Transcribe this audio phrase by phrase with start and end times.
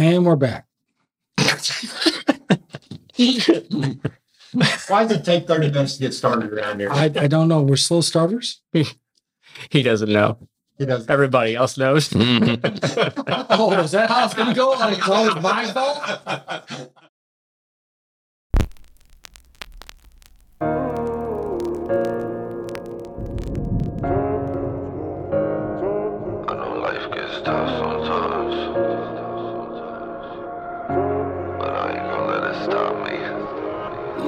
[0.00, 0.66] And we're back.
[1.36, 1.44] Why
[5.04, 6.90] does it take 30 minutes to get started around here?
[6.90, 7.60] I, I don't know.
[7.60, 8.62] We're slow starters.
[9.68, 10.38] He doesn't know.
[10.78, 11.06] He does.
[11.08, 12.10] Everybody else knows.
[12.14, 14.70] Oh, is that how it's going to go?
[14.70, 16.92] Like it's always my fault?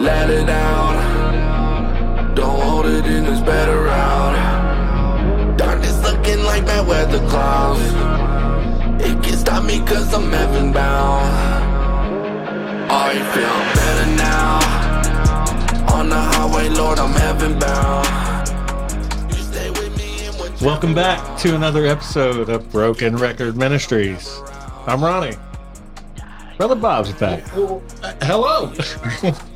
[0.03, 2.35] Let it out.
[2.35, 5.57] Don't hold it in this bed around.
[5.57, 7.81] Darkness looking like bad weather clouds.
[9.01, 11.31] It can't stop me cause I'm heaven bound.
[12.91, 15.97] I feel better now.
[15.97, 18.09] On the highway, Lord, I'm heaven bound.
[19.31, 23.57] You stay with me in what you Welcome back to another episode of Broken Record
[23.57, 24.43] Ministries.
[24.89, 25.37] I'm Ronnie.
[26.57, 27.45] Brother Bob's back.
[28.21, 28.73] Hello.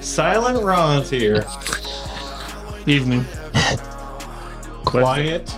[0.00, 1.44] Silent Ron's here.
[2.86, 3.24] Evening.
[4.84, 5.54] Quiet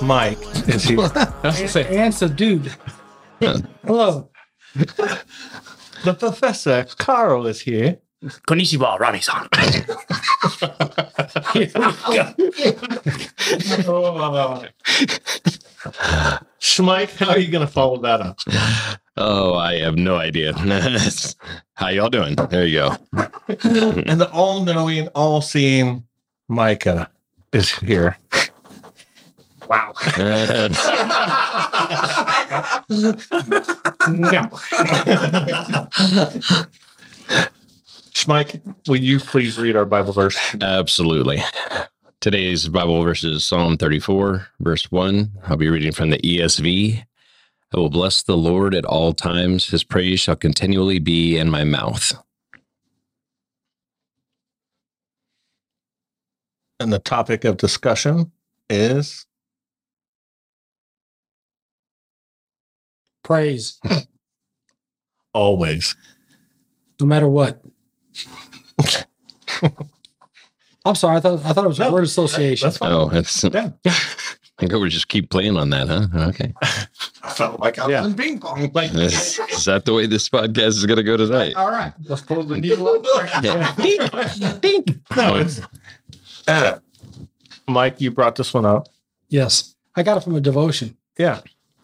[0.00, 0.98] Mike is here.
[1.14, 2.72] I was gonna say, And subdued.
[3.40, 4.30] Hello.
[4.74, 7.98] The Professor Carl is here.
[8.46, 9.48] Konnichiwa, Rami-san.
[16.60, 18.38] Schmike, how are you going to follow that up?
[19.16, 20.52] Oh, I have no idea.
[21.74, 22.36] How y'all doing?
[22.36, 22.96] There you go.
[23.48, 26.04] And the all knowing, all seeing
[26.48, 27.10] Micah
[27.52, 28.16] is here.
[29.68, 29.92] Wow.
[34.08, 34.50] No.
[38.14, 40.38] Schmike, will you please read our Bible verse?
[40.60, 41.42] absolutely.
[42.20, 45.30] Today's Bible verse is Psalm 34, verse 1.
[45.44, 47.02] I'll be reading from the ESV.
[47.74, 49.70] I will bless the Lord at all times.
[49.70, 52.12] His praise shall continually be in my mouth.
[56.78, 58.30] And the topic of discussion
[58.68, 59.26] is
[63.22, 63.80] Praise.
[65.32, 65.96] always.
[67.00, 67.62] No matter what.
[70.84, 71.16] I'm sorry.
[71.16, 72.66] I thought I thought it was a No, word association.
[72.66, 72.92] That's fine.
[72.92, 73.70] Oh, that's, Yeah.
[73.84, 76.06] I think we just keep playing on that, huh?
[76.28, 76.52] Okay.
[77.22, 78.04] I felt like I was Yeah.
[78.04, 78.70] in ping pong.
[78.74, 81.54] Like, Is, is that the way this podcast is going to go tonight?
[81.54, 81.92] All right.
[82.04, 83.02] Let's pull the needle up.
[85.16, 85.60] no, it's
[86.48, 86.78] uh,
[87.68, 88.88] Mike, you brought this one up.
[89.28, 89.74] yes.
[89.94, 90.96] I got it from a devotion.
[91.18, 91.40] Yeah.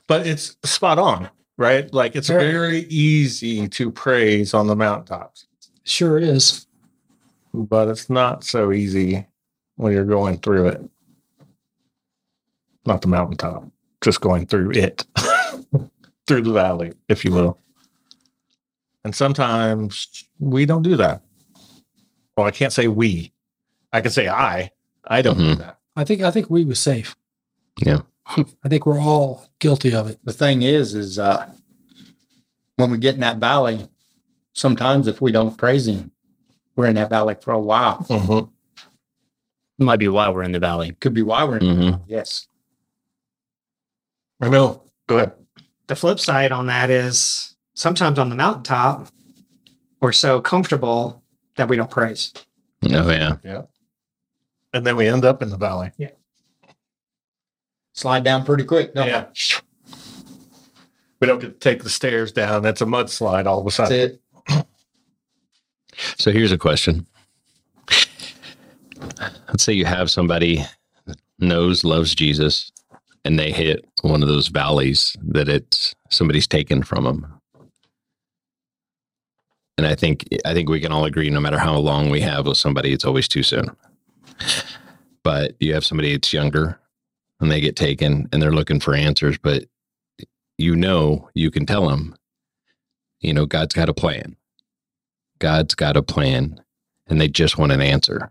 [0.06, 1.28] But it's spot on,
[1.58, 1.92] right?
[1.92, 2.50] Like it's Very.
[2.50, 5.46] very easy to praise on the mountaintops,
[5.88, 6.66] Sure is.
[7.54, 9.26] but it's not so easy
[9.76, 10.82] when you're going through it.
[12.84, 13.64] Not the mountaintop,
[14.02, 15.04] just going through it,
[16.26, 17.58] through the valley, if you will.
[19.04, 21.22] And sometimes we don't do that.
[22.36, 23.32] Well, I can't say we.
[23.92, 24.70] I can say I.
[25.06, 25.58] I don't do Mhm.
[25.58, 25.78] that.
[25.96, 27.16] I think I think we was safe.
[27.84, 28.02] Yeah.
[28.26, 30.18] I think we're all guilty of it.
[30.22, 31.50] The thing is, is uh,
[32.76, 33.88] when we get in that valley,
[34.58, 36.10] sometimes if we don't praise him,
[36.76, 37.98] we're in that valley for a while.
[38.08, 38.50] Mhm.
[39.78, 40.92] Might be why we're in the valley.
[41.00, 41.76] Could be why we're in.
[41.94, 42.48] hmm Yes.
[44.40, 44.82] I know.
[45.06, 45.32] Go ahead.
[45.86, 49.08] the flip side on that is sometimes on the mountaintop,
[50.00, 51.22] we're so comfortable
[51.56, 52.32] that we don't praise.
[52.84, 53.36] Oh, yeah.
[53.42, 53.62] Yeah.
[54.74, 55.92] And then we end up in the valley.
[55.96, 56.10] Yeah.
[57.94, 58.94] Slide down pretty quick.
[58.94, 59.26] Don't Yeah.
[61.20, 62.62] We don't get to take the stairs down.
[62.62, 64.18] That's a mudslide all of a That's sudden.
[66.16, 67.06] So here's a question.
[69.48, 70.64] Let's say you have somebody
[71.06, 72.70] that knows, loves Jesus,
[73.24, 77.40] and they hit one of those valleys that it's somebody's taken from them.
[79.76, 82.46] And I think I think we can all agree, no matter how long we have
[82.46, 83.70] with somebody, it's always too soon.
[85.22, 86.78] But you have somebody that's younger,
[87.40, 89.64] and they get taken, and they're looking for answers, but
[90.56, 92.16] you know you can tell them,
[93.20, 94.36] you know, God's got a plan.
[95.38, 96.60] God's got a plan
[97.06, 98.30] and they just want an answer.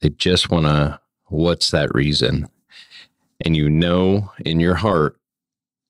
[0.00, 2.48] They just want to, what's that reason?
[3.44, 5.16] And you know in your heart,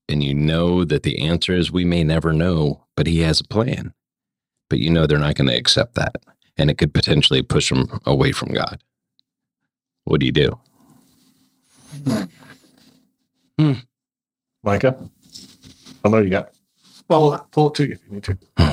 [0.09, 3.45] and you know that the answer is we may never know, but he has a
[3.45, 3.95] plan.
[4.69, 6.17] But you know they're not going to accept that.
[6.57, 8.83] And it could potentially push them away from God.
[10.05, 10.59] What do you do?
[13.59, 13.73] Hmm.
[14.65, 14.97] Micah,
[16.05, 16.55] I know you got it.
[17.09, 18.39] Well, Pull it to you if you need to.
[18.59, 18.73] Hmm.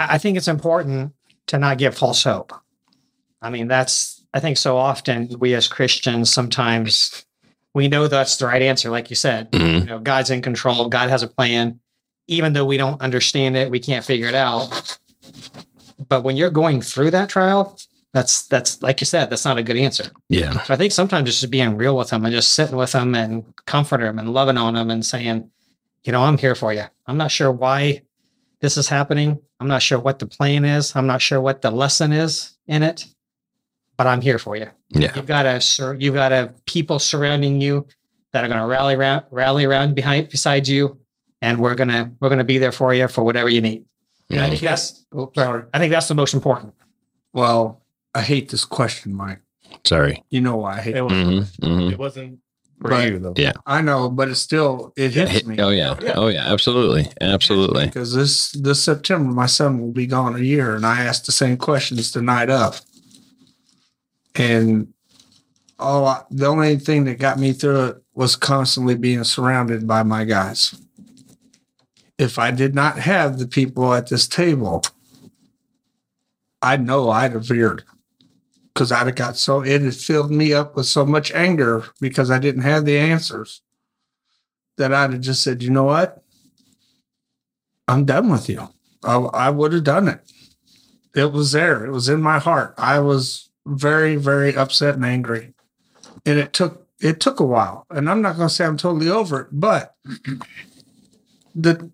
[0.00, 1.12] I think it's important
[1.48, 2.52] to not give false hope.
[3.42, 7.24] I mean, that's, I think so often we as Christians sometimes
[7.74, 9.50] we know that's the right answer, like you said.
[9.52, 9.80] Mhm.
[9.80, 10.88] You know, God's in control.
[10.88, 11.78] God has a plan.
[12.26, 14.98] Even though we don't understand it, we can't figure it out.
[16.08, 17.76] But when you're going through that trial,
[18.12, 20.10] that's that's like you said, that's not a good answer.
[20.28, 20.62] Yeah.
[20.64, 23.14] So I think sometimes it's just being real with them and just sitting with them
[23.14, 25.48] and comforting them and loving on them and saying,
[26.02, 26.84] you know, I'm here for you.
[27.06, 28.02] I'm not sure why
[28.60, 29.38] this is happening.
[29.58, 30.94] I'm not sure what the plan is.
[30.94, 33.06] I'm not sure what the lesson is in it,
[33.96, 34.68] but I'm here for you.
[34.90, 35.12] Yeah.
[35.14, 37.86] You've got a sur- you've got a people surrounding you
[38.32, 40.98] that are going to rally around rally around behind beside you,
[41.42, 43.84] and we're gonna we're gonna be there for you for whatever you need.
[44.30, 44.50] And I Yeah.
[44.50, 45.04] think that's
[45.34, 45.64] sorry.
[45.74, 46.74] I think that's the most important.
[47.32, 47.82] Well,
[48.14, 49.40] I hate this question, Mike.
[49.86, 50.22] Sorry.
[50.30, 51.02] You know why I hate It, it.
[51.02, 52.38] was, hmm hmm it wasn't
[52.80, 53.34] for But- you though.
[53.36, 53.52] Yeah.
[53.66, 55.56] I know, but it still it hits me.
[55.58, 55.96] Oh yeah.
[56.14, 56.50] Oh yeah.
[56.52, 57.10] Absolutely.
[57.20, 57.86] Absolutely.
[57.86, 61.32] Because this this September, my son will be gone a year, and I asked the
[61.32, 62.80] same questions the night of.
[64.34, 64.92] And
[65.78, 70.02] all I, the only thing that got me through it was constantly being surrounded by
[70.02, 70.74] my guys.
[72.18, 74.82] If I did not have the people at this table,
[76.62, 77.84] I know I'd have veered
[78.72, 82.30] because I'd have got so it had filled me up with so much anger because
[82.30, 83.62] I didn't have the answers
[84.78, 86.22] that I'd have just said, you know what?
[87.86, 88.68] I'm done with you.
[89.04, 90.20] I, I would have done it.
[91.14, 91.84] It was there.
[91.84, 92.74] It was in my heart.
[92.78, 95.54] I was very, very upset and angry.
[96.24, 97.86] And it took it took a while.
[97.90, 99.94] And I'm not gonna say I'm totally over it, but
[101.54, 101.90] the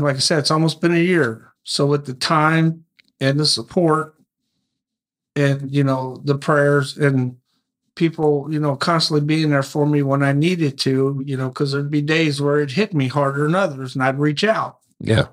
[0.00, 1.52] like I said, it's almost been a year.
[1.64, 2.84] So with the time
[3.20, 4.15] and the support
[5.36, 7.36] and you know the prayers and
[7.94, 11.72] people you know constantly being there for me when i needed to you know because
[11.72, 15.26] there'd be days where it hit me harder than others and i'd reach out Yeah.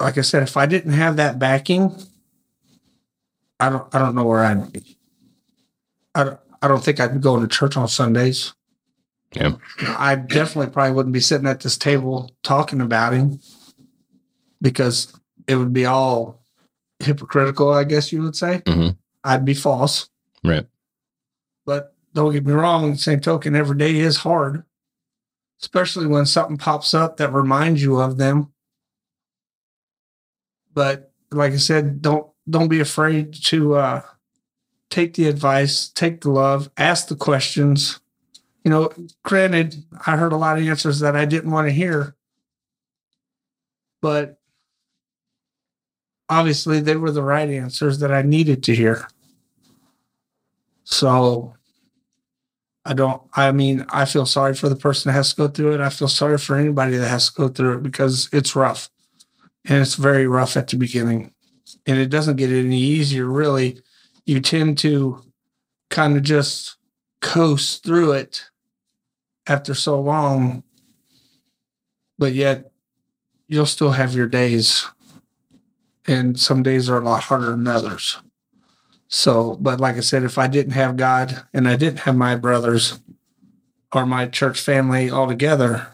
[0.00, 1.92] like I said, if I didn't have that backing,
[3.60, 4.96] I don't I don't know where I'd be.
[6.14, 8.54] I don't I don't think I'd be going to church on Sundays.
[9.34, 9.56] Yeah.
[9.98, 13.40] I definitely probably wouldn't be sitting at this table talking about him
[14.62, 15.12] because
[15.46, 16.42] it would be all
[17.00, 18.62] hypocritical, I guess you would say.
[18.66, 18.96] Mhm.
[19.24, 20.08] I'd be false.
[20.44, 20.66] Right.
[21.66, 24.64] But don't get me wrong, same token, every day is hard,
[25.60, 28.52] especially when something pops up that reminds you of them.
[30.72, 34.02] But like I said, don't don't be afraid to uh,
[34.90, 38.00] take the advice, take the love, ask the questions.
[38.64, 38.90] You know,
[39.22, 42.16] granted, I heard a lot of answers that I didn't want to hear,
[44.00, 44.37] but
[46.28, 49.08] obviously they were the right answers that I needed to hear.
[50.84, 51.54] So
[52.84, 55.74] I don't, I mean, I feel sorry for the person that has to go through
[55.74, 55.80] it.
[55.80, 58.88] I feel sorry for anybody that has to go through it because it's rough
[59.66, 61.32] and it's very rough at the beginning
[61.86, 63.80] and it doesn't get any easier really.
[64.24, 65.22] You tend to
[65.90, 66.76] kind of just
[67.20, 68.44] coast through it
[69.46, 70.62] after so long,
[72.18, 72.70] but yet
[73.48, 74.86] you'll still have your days
[76.08, 78.18] and some days are a lot harder than others.
[79.08, 82.36] So, but like I said, if I didn't have God and I didn't have my
[82.36, 83.00] brothers
[83.92, 85.88] or my church family all together,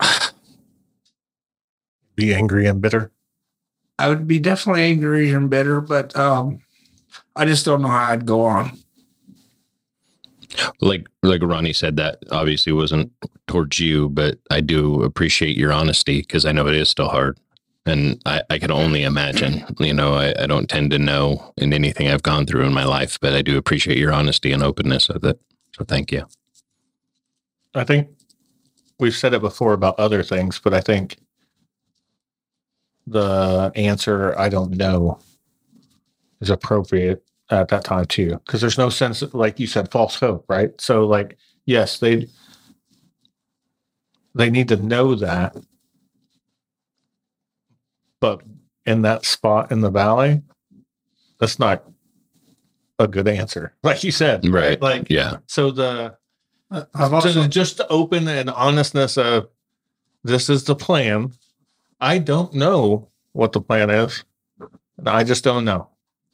[2.14, 3.10] Be angry and bitter.
[3.98, 6.60] I would be definitely angry and bitter, but um,
[7.34, 8.78] I just don't know how I'd go on.
[10.80, 13.12] Like like Ronnie said that obviously wasn't
[13.46, 17.38] towards you, but I do appreciate your honesty because I know it is still hard.
[17.86, 21.72] And I, I can only imagine, you know, I, I don't tend to know in
[21.72, 25.08] anything I've gone through in my life, but I do appreciate your honesty and openness
[25.08, 25.40] with it.
[25.76, 26.26] So thank you.
[27.74, 28.08] I think
[28.98, 31.16] we've said it before about other things, but I think
[33.06, 35.18] the answer I don't know
[36.40, 38.40] is appropriate at that time too.
[38.46, 40.78] Because there's no sense, like you said, false hope, right?
[40.80, 41.36] So, like,
[41.66, 42.28] yes, they
[44.34, 45.56] they need to know that,
[48.20, 48.42] but
[48.86, 50.42] in that spot in the valley,
[51.38, 51.84] that's not
[52.98, 53.74] a good answer.
[53.82, 54.80] Like you said, Right.
[54.80, 55.38] Like, Yeah.
[55.46, 56.16] so the
[56.70, 59.48] I've also just, just the open and honestness of
[60.22, 61.32] this is the plan.
[62.00, 64.22] I don't know what the plan is.
[64.98, 65.88] And I just don't know.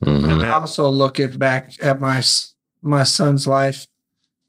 [0.04, 0.30] Mhm.
[0.30, 2.22] And I also look at back at my
[2.82, 3.86] my son's life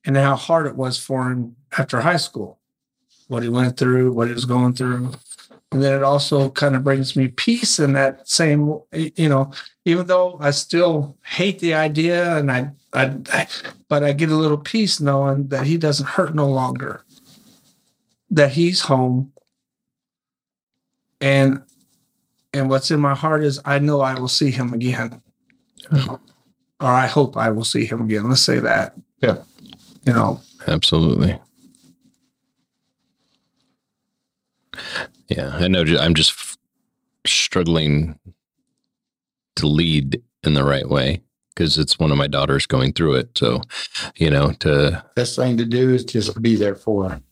[0.05, 2.59] and how hard it was for him after high school,
[3.27, 5.13] what he went through, what he was going through,
[5.71, 9.51] and then it also kind of brings me peace in that same, you know,
[9.85, 13.47] even though I still hate the idea and I, I, I
[13.89, 17.03] but I get a little peace knowing that he doesn't hurt no longer,
[18.29, 19.31] that he's home,
[21.21, 21.61] and
[22.53, 25.21] and what's in my heart is I know I will see him again
[25.91, 26.19] or
[26.79, 28.29] I hope I will see him again.
[28.29, 28.95] Let's say that.
[29.21, 29.37] Yeah.
[30.05, 31.39] You know, Absolutely.
[35.29, 35.83] Yeah, I know.
[35.99, 36.57] I'm just f-
[37.25, 38.19] struggling
[39.55, 43.37] to lead in the right way because it's one of my daughters going through it.
[43.37, 43.61] So,
[44.17, 47.23] you know, to Best thing to do is just be there for them.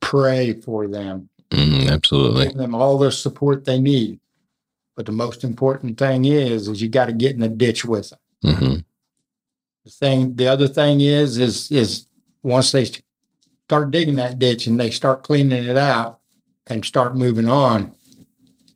[0.00, 1.28] Pray for them.
[1.50, 2.46] mm, absolutely.
[2.48, 4.20] Give them all the support they need.
[4.96, 8.10] But the most important thing is, is you got to get in the ditch with
[8.10, 8.56] them.
[8.56, 8.74] hmm
[9.84, 12.06] The thing, the other thing is, is, is
[12.42, 12.86] once they
[13.66, 16.20] start digging that ditch and they start cleaning it out
[16.66, 17.94] and start moving on,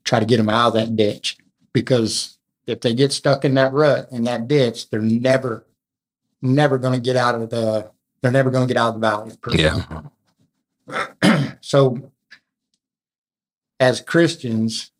[0.05, 1.37] try to get them out of that ditch.
[1.73, 5.67] Because if they get stuck in that rut in that ditch, they're never,
[6.43, 9.07] never going to get out of the, they're never going to get out of the
[9.07, 9.33] valley.
[9.53, 10.03] Yeah.
[11.61, 12.11] so
[13.79, 14.91] as Christians,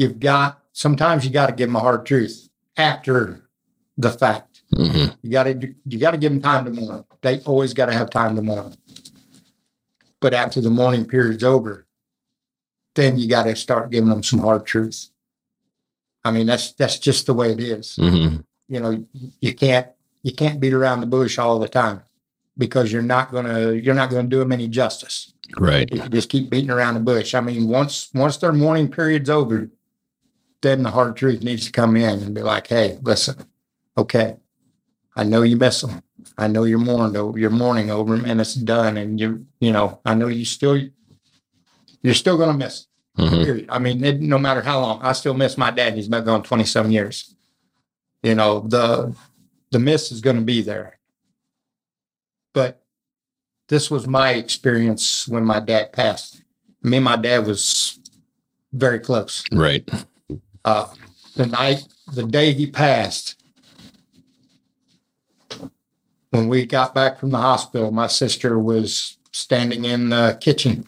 [0.00, 3.42] you've got sometimes you got to give them a hard truth after
[3.98, 4.62] the fact.
[4.74, 7.04] hmm You got to you got to give them time to mourn.
[7.20, 8.74] They always got to have time to mourn.
[10.20, 11.86] But after the mourning period's over,
[12.94, 15.10] then you got to start giving them some hard truth.
[16.24, 17.96] I mean, that's that's just the way it is.
[17.96, 18.36] hmm
[18.68, 19.04] You know,
[19.40, 19.88] you can't
[20.22, 22.02] you can't beat around the bush all the time
[22.56, 25.88] because you're not gonna you're not gonna do them any justice Right.
[25.90, 27.34] if you just keep beating around the bush.
[27.34, 29.68] I mean, once once their mourning period's over,
[30.62, 33.36] then the hard truth needs to come in and be like, "Hey, listen,
[33.96, 34.36] okay,
[35.16, 36.02] I know you miss them.
[36.38, 38.96] I know you're mourned over, you're mourning over them, and it's done.
[38.96, 40.76] And you, you know, I know you still,
[42.02, 42.86] you're still gonna miss.
[43.18, 45.94] 'em, hmm I mean, it, no matter how long, I still miss my dad.
[45.94, 47.34] He's been gone 27 years.
[48.22, 49.14] You know, the
[49.70, 50.98] the miss is gonna be there.
[52.52, 52.82] But
[53.68, 56.42] this was my experience when my dad passed.
[56.82, 57.98] Me and my dad was
[58.72, 59.44] very close.
[59.52, 59.88] Right.
[60.64, 60.86] Uh,
[61.36, 63.42] the night, the day he passed,
[66.30, 70.86] when we got back from the hospital, my sister was standing in the kitchen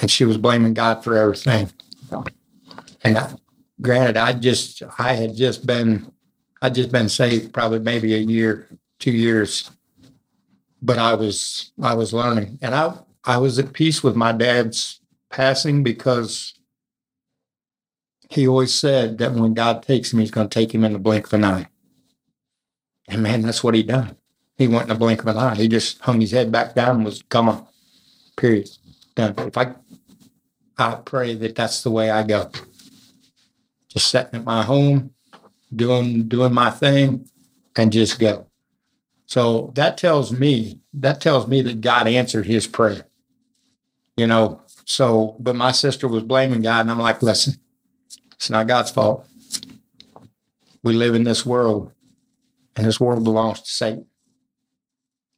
[0.00, 1.70] and she was blaming God for everything.
[3.02, 3.34] And I,
[3.80, 6.12] granted, I just, I had just been,
[6.62, 8.68] I'd just been saved probably maybe a year,
[8.98, 9.70] two years,
[10.82, 15.00] but I was, I was learning and I, I was at peace with my dad's
[15.30, 16.54] passing because
[18.28, 20.98] he always said that when God takes him, he's going to take him in the
[20.98, 21.68] blink of an eye.
[23.08, 24.16] And man, that's what he done.
[24.56, 25.54] He went in the blink of an eye.
[25.54, 27.66] He just hung his head back down and was on.
[28.36, 28.68] Period.
[29.14, 29.34] Done.
[29.38, 29.74] If I,
[30.76, 32.50] I pray that that's the way I go.
[33.88, 35.14] Just sitting at my home,
[35.74, 37.28] doing doing my thing,
[37.76, 38.46] and just go.
[39.26, 43.06] So that tells me that tells me that God answered his prayer.
[44.16, 44.60] You know.
[44.84, 47.54] So, but my sister was blaming God, and I'm like, listen,
[48.38, 49.26] it's not God's fault.
[50.84, 51.92] We live in this world,
[52.76, 54.06] and this world belongs to Satan.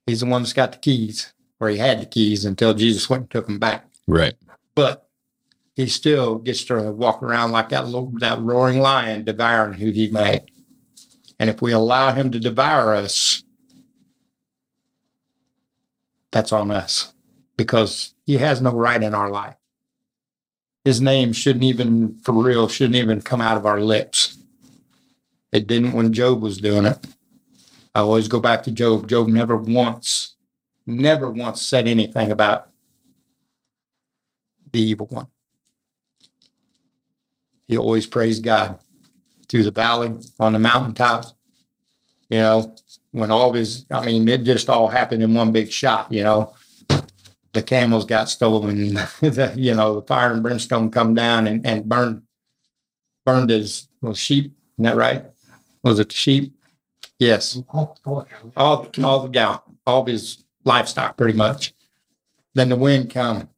[0.07, 3.23] He's the one that's got the keys, or he had the keys until Jesus went
[3.23, 3.87] and took them back.
[4.07, 4.35] Right.
[4.75, 5.09] But
[5.75, 10.11] he still gets to walk around like that little, that roaring lion, devouring who he
[10.11, 10.45] may.
[11.39, 13.43] And if we allow him to devour us,
[16.33, 17.15] that's on us
[17.57, 19.57] because he has no right in our life.
[20.85, 24.39] His name shouldn't even, for real, shouldn't even come out of our lips.
[25.53, 26.99] It didn't when Job was doing it.
[27.95, 29.09] I always go back to Job.
[29.09, 30.37] Job never once,
[30.87, 32.71] never once said anything about
[34.73, 35.27] the evil one.
[37.67, 38.79] He always praised God
[39.49, 41.35] through the valley, on the mountaintops.
[42.29, 42.77] You know,
[43.11, 46.23] when all of his, I mean, it just all happened in one big shot, you
[46.23, 46.55] know.
[47.53, 51.89] The camels got stolen, the, you know, the fire and brimstone come down and, and
[51.89, 52.23] burned,
[53.25, 54.55] burned his well, sheep.
[54.77, 55.25] Isn't that right?
[55.83, 56.55] Was it the sheep?
[57.19, 57.61] Yes.
[57.69, 57.99] All,
[58.57, 61.75] all the, yeah, all of his livestock pretty much.
[62.55, 63.49] Then the wind come,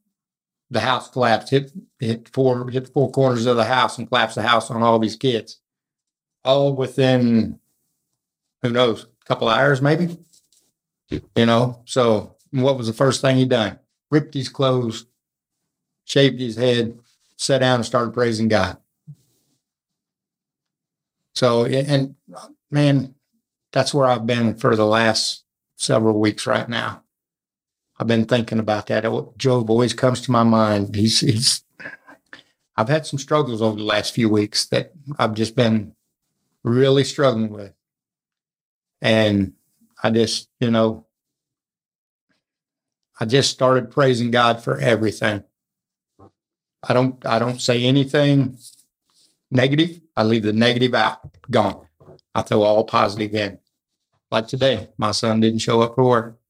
[0.70, 4.36] the house collapsed, hit, hit four, hit the four corners of the house and collapsed
[4.36, 5.60] the house on all his kids.
[6.44, 7.60] All within,
[8.62, 10.18] who knows, a couple hours maybe.
[11.10, 13.78] You know, so what was the first thing he done?
[14.12, 15.06] Ripped his clothes,
[16.04, 17.00] shaved his head,
[17.36, 18.76] sat down and started praising God.
[21.34, 22.14] So, and
[22.70, 23.14] man,
[23.72, 25.44] that's where I've been for the last
[25.76, 27.02] several weeks right now.
[27.98, 29.06] I've been thinking about that.
[29.06, 30.94] Oh, Job always comes to my mind.
[30.94, 31.64] He's, he's,
[32.76, 35.94] I've had some struggles over the last few weeks that I've just been
[36.62, 37.72] really struggling with.
[39.00, 39.54] And
[40.02, 41.06] I just, you know,
[43.22, 45.44] I just started praising God for everything.
[46.82, 48.58] I don't, I don't say anything
[49.48, 50.00] negative.
[50.16, 51.86] I leave the negative out, gone.
[52.34, 53.60] I throw all positive in.
[54.32, 56.40] Like today, my son didn't show up for work.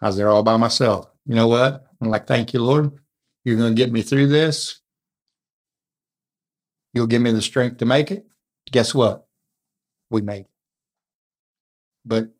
[0.00, 1.06] I was there all by myself.
[1.24, 1.86] You know what?
[2.00, 2.98] I'm like, thank you, Lord.
[3.44, 4.80] You're going to get me through this.
[6.94, 8.26] You'll give me the strength to make it.
[8.72, 9.28] Guess what?
[10.10, 10.50] We made it.
[12.04, 12.30] But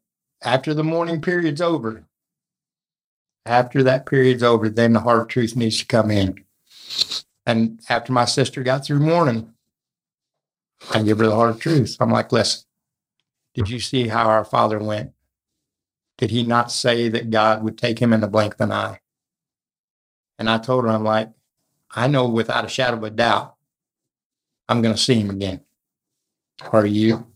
[0.43, 2.08] after the mourning period's over,
[3.49, 6.45] after that period's over, then the hard truth needs to come in.
[7.47, 9.55] And after my sister got through mourning,
[10.93, 11.97] I give her the hard truth.
[11.99, 12.64] I'm like, listen,
[13.55, 15.12] did you see how our father went?
[16.19, 19.00] Did he not say that God would take him in the blink of an eye?
[20.38, 21.31] And I told her, I'm like,
[21.90, 23.55] I know without a shadow of a doubt,
[24.69, 25.62] I'm going to see him again.
[26.73, 27.26] Are you?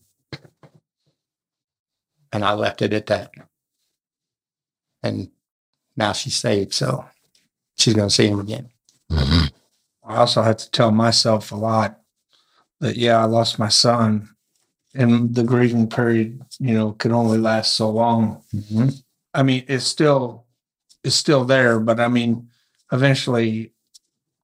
[2.32, 3.32] And I left it at that.
[5.02, 5.30] And
[5.96, 7.04] now she's saved, so
[7.76, 8.70] she's going to see him again.
[9.10, 9.52] Mhm.
[10.04, 12.00] I also had to tell myself a lot
[12.80, 14.28] that yeah, I lost my son,
[14.94, 18.42] and the grieving period, you know, could only last so long.
[19.34, 20.44] I mean, it's still
[21.04, 22.48] it's still there, but I mean,
[22.92, 23.72] eventually,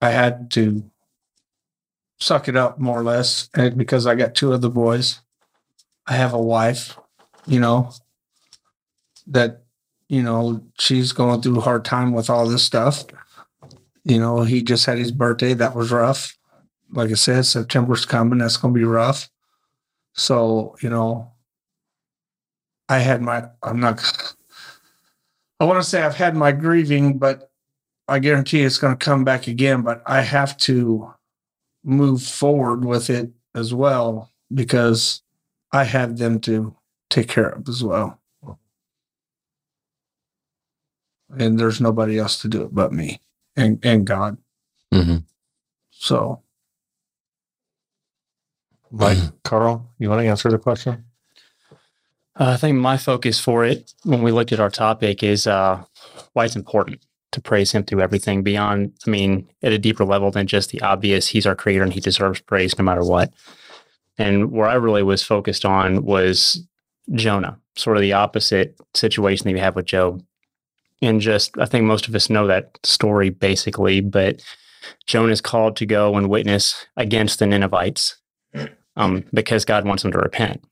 [0.01, 0.89] I had to
[2.21, 5.21] suck it up more or less, and because I got two other boys,
[6.07, 6.97] I have a wife,
[7.47, 7.93] you know,
[9.27, 9.65] that
[10.09, 13.05] you know she's going through a hard time with all this stuff.
[14.05, 15.55] You know, he just had his birthday.
[15.55, 16.37] That was rough.
[16.91, 18.39] Like I said, September's coming.
[18.39, 19.29] That's going to be rough.
[20.15, 21.33] So, you know,
[22.89, 24.01] I had my, I'm not,
[25.61, 27.51] I want to say I've had my grieving, but
[28.09, 29.83] I guarantee it's going to come back again.
[29.83, 31.13] But I have to
[31.85, 35.23] move forward with it as well because
[35.73, 36.75] I have them to
[37.11, 38.18] take care of as well.
[41.37, 43.21] And there's nobody else to do it but me
[43.57, 44.39] and, and God.
[44.93, 45.25] Mhm.
[45.91, 46.43] So
[48.91, 51.05] Mike, Carl, you want to answer the question?
[52.39, 55.83] Uh, I think my focus for it when we looked at our topic is uh,
[56.33, 57.01] why it's important
[57.33, 60.81] to praise him through everything beyond, I mean, at a deeper level than just the
[60.81, 63.33] obvious, he's our creator and he deserves praise no matter what.
[64.17, 66.67] And where I really was focused on was
[67.13, 70.23] Jonah, sort of the opposite situation that we have with Job.
[71.01, 74.43] And just, I think most of us know that story basically, but
[75.07, 78.17] Jonah is called to go and witness against the Ninevites
[78.97, 80.65] um, because God wants him to repent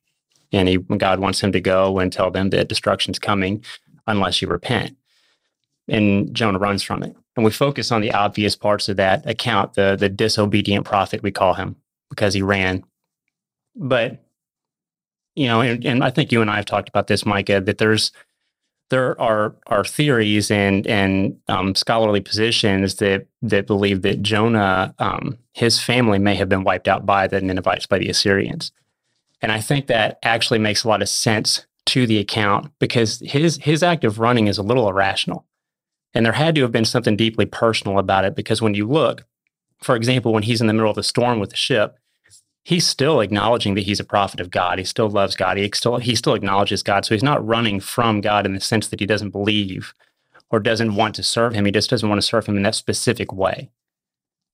[0.53, 3.65] and he God wants him to go and tell them that destruction's coming
[4.07, 4.97] unless you repent.
[5.89, 7.15] And Jonah runs from it.
[7.37, 11.31] And we focus on the obvious parts of that account, the the disobedient prophet we
[11.31, 11.77] call him
[12.11, 12.85] because he ran.
[13.75, 14.23] But
[15.35, 17.79] you know, and, and I think you and I have talked about this, Micah, that
[17.79, 18.11] there's
[18.91, 25.39] there are are theories and and um, scholarly positions that that believe that Jonah, um,
[25.53, 28.73] his family may have been wiped out by the Ninevites, by the Assyrians.
[29.43, 33.59] And I think that actually makes a lot of sense to the account because his
[33.59, 35.47] his act of running is a little irrational.
[36.15, 39.25] And there had to have been something deeply personal about it because when you look,
[39.83, 41.99] for example, when he's in the middle of the storm with the ship,
[42.67, 44.81] he's still acknowledging that he's a prophet of God.
[44.81, 45.57] He still loves God.
[45.57, 47.05] He still he still acknowledges God.
[47.05, 49.95] So he's not running from God in the sense that he doesn't believe
[50.51, 51.65] or doesn't want to serve him.
[51.65, 53.71] He just doesn't want to serve him in that specific way.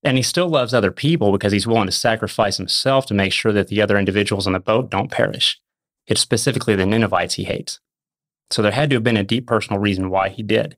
[0.05, 3.53] And he still loves other people because he's willing to sacrifice himself to make sure
[3.53, 5.59] that the other individuals on the boat don't perish.
[6.07, 7.81] It's specifically the Ninevites he hates.
[8.51, 10.77] So there had to have been a deep personal reason why he did.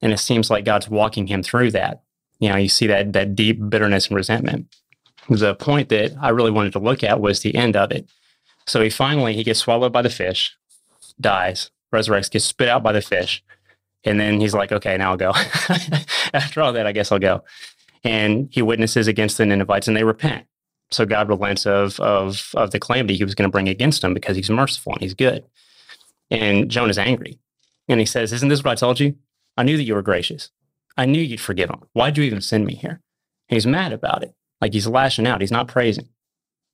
[0.00, 2.02] And it seems like God's walking him through that.
[2.38, 4.74] You know, you see that that deep bitterness and resentment.
[5.28, 8.08] The point that I really wanted to look at was the end of it.
[8.66, 10.56] So he finally he gets swallowed by the fish,
[11.20, 13.42] dies, resurrects, gets spit out by the fish,
[14.04, 15.32] and then he's like, "Okay, now I'll go."
[16.32, 17.42] After all that, I guess I'll go
[18.04, 20.46] and he witnesses against the Ninevites and they repent.
[20.90, 24.14] So God relents of of of the calamity he was going to bring against them
[24.14, 25.44] because he's merciful and he's good.
[26.30, 27.38] And Jonah's angry.
[27.88, 29.16] And he says, Isn't this what I told you?
[29.56, 30.50] I knew that you were gracious.
[30.96, 31.82] I knew you'd forgive him.
[31.92, 33.00] Why'd you even send me here?
[33.48, 34.34] He's mad about it.
[34.60, 35.40] Like he's lashing out.
[35.40, 36.08] He's not praising.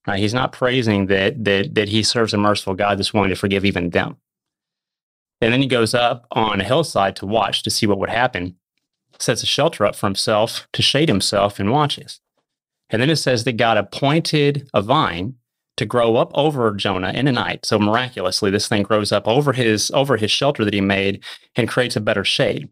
[0.07, 0.19] Right?
[0.19, 3.65] He's not praising that that that he serves a merciful God that's willing to forgive
[3.65, 4.17] even them.
[5.41, 8.57] And then he goes up on a hillside to watch to see what would happen
[9.19, 12.21] sets a shelter up for himself to shade himself and watches.
[12.91, 15.35] And then it says that God appointed a vine
[15.77, 17.67] to grow up over Jonah in a night.
[17.67, 21.23] So miraculously, this thing grows up over his over his shelter that he made
[21.57, 22.69] and creates a better shade.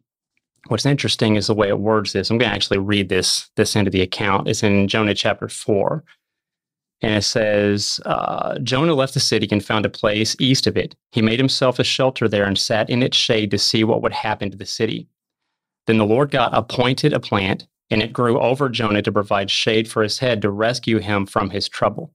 [0.68, 2.30] What's interesting is the way it words this.
[2.30, 4.48] I'm going to actually read this this into the account.
[4.48, 6.04] It's in Jonah chapter four,
[7.00, 10.94] and it says uh, Jonah left the city and found a place east of it.
[11.10, 14.12] He made himself a shelter there and sat in its shade to see what would
[14.12, 15.08] happen to the city.
[15.86, 19.88] Then the Lord God appointed a plant, and it grew over Jonah to provide shade
[19.88, 22.14] for his head to rescue him from his trouble.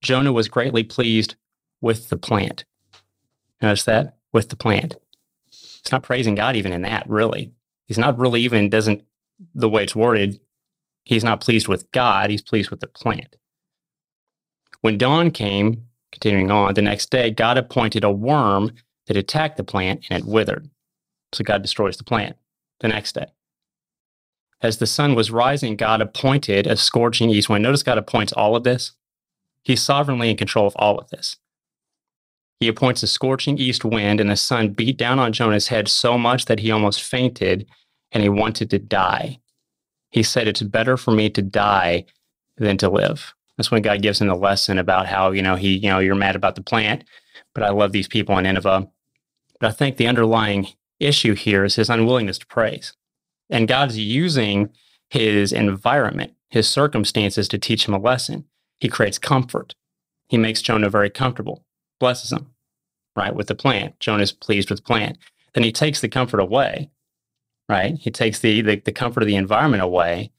[0.00, 1.34] Jonah was greatly pleased
[1.80, 2.64] with the plant.
[3.60, 4.16] Notice that?
[4.32, 4.94] With the plant.
[5.80, 7.52] It's not praising God even in that, really.
[7.86, 9.02] He's not really even, doesn't,
[9.54, 10.40] the way it's worded,
[11.04, 13.36] he's not pleased with God, he's pleased with the plant.
[14.80, 18.72] When dawn came, continuing on, the next day, God appointed a worm
[19.06, 20.70] that attacked the plant and it withered.
[21.32, 22.36] So God destroys the plant
[22.80, 23.26] the next day.
[24.60, 27.62] As the sun was rising, God appointed a scorching east wind.
[27.62, 28.92] Notice God appoints all of this.
[29.62, 31.36] He's sovereignly in control of all of this.
[32.60, 36.18] He appoints a scorching east wind, and the sun beat down on Jonah's head so
[36.18, 37.66] much that he almost fainted
[38.10, 39.40] and he wanted to die.
[40.10, 42.06] He said, It's better for me to die
[42.56, 43.34] than to live.
[43.56, 46.14] That's when God gives him the lesson about how, you know, he, you know, you're
[46.14, 47.04] mad about the plant,
[47.54, 48.88] but I love these people in Nineveh.
[49.60, 50.68] But I think the underlying
[51.00, 52.92] issue here is his unwillingness to praise.
[53.50, 54.70] And God's using
[55.10, 58.44] his environment, his circumstances to teach him a lesson.
[58.76, 59.74] He creates comfort.
[60.28, 61.64] He makes Jonah very comfortable,
[61.98, 62.50] blesses him,
[63.16, 63.98] right, with the plant.
[64.00, 65.18] Jonah's pleased with the plant.
[65.54, 66.90] Then he takes the comfort away,
[67.68, 67.96] right?
[67.98, 70.32] He takes the, the, the comfort of the environment away.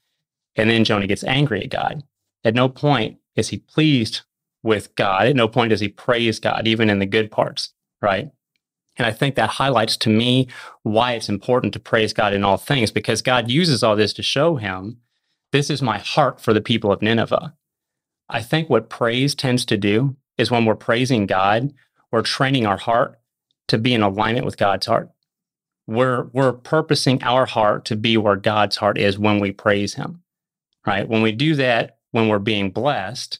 [0.56, 2.02] And then Jonah gets angry at God.
[2.44, 4.22] At no point is he pleased
[4.62, 5.26] with God.
[5.26, 8.30] At no point does he praise God, even in the good parts, right?
[8.96, 10.48] And I think that highlights to me
[10.82, 14.22] why it's important to praise God in all things, because God uses all this to
[14.22, 14.98] show him
[15.52, 17.54] this is my heart for the people of Nineveh.
[18.28, 21.72] I think what praise tends to do is when we're praising God,
[22.10, 23.18] we're training our heart
[23.68, 25.10] to be in alignment with God's heart.
[25.86, 30.22] We're, we're purposing our heart to be where God's heart is when we praise Him,
[30.86, 31.08] right?
[31.08, 33.38] When we do that, when we're being blessed,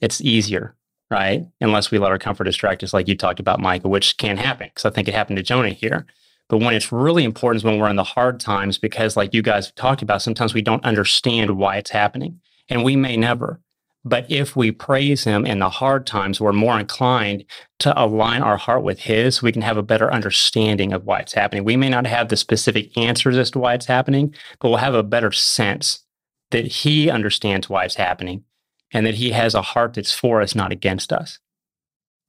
[0.00, 0.76] it's easier
[1.10, 1.44] right?
[1.60, 4.68] Unless we let our comfort distract us, like you talked about, Michael, which can happen
[4.68, 6.06] because I think it happened to Jonah here.
[6.48, 9.40] But when it's really important is when we're in the hard times, because like you
[9.40, 13.60] guys talked about, sometimes we don't understand why it's happening, and we may never.
[14.04, 17.44] But if we praise him in the hard times, we're more inclined
[17.78, 21.32] to align our heart with his we can have a better understanding of why it's
[21.32, 21.64] happening.
[21.64, 24.94] We may not have the specific answers as to why it's happening, but we'll have
[24.94, 26.04] a better sense
[26.50, 28.44] that he understands why it's happening
[28.92, 31.38] and that he has a heart that's for us, not against us.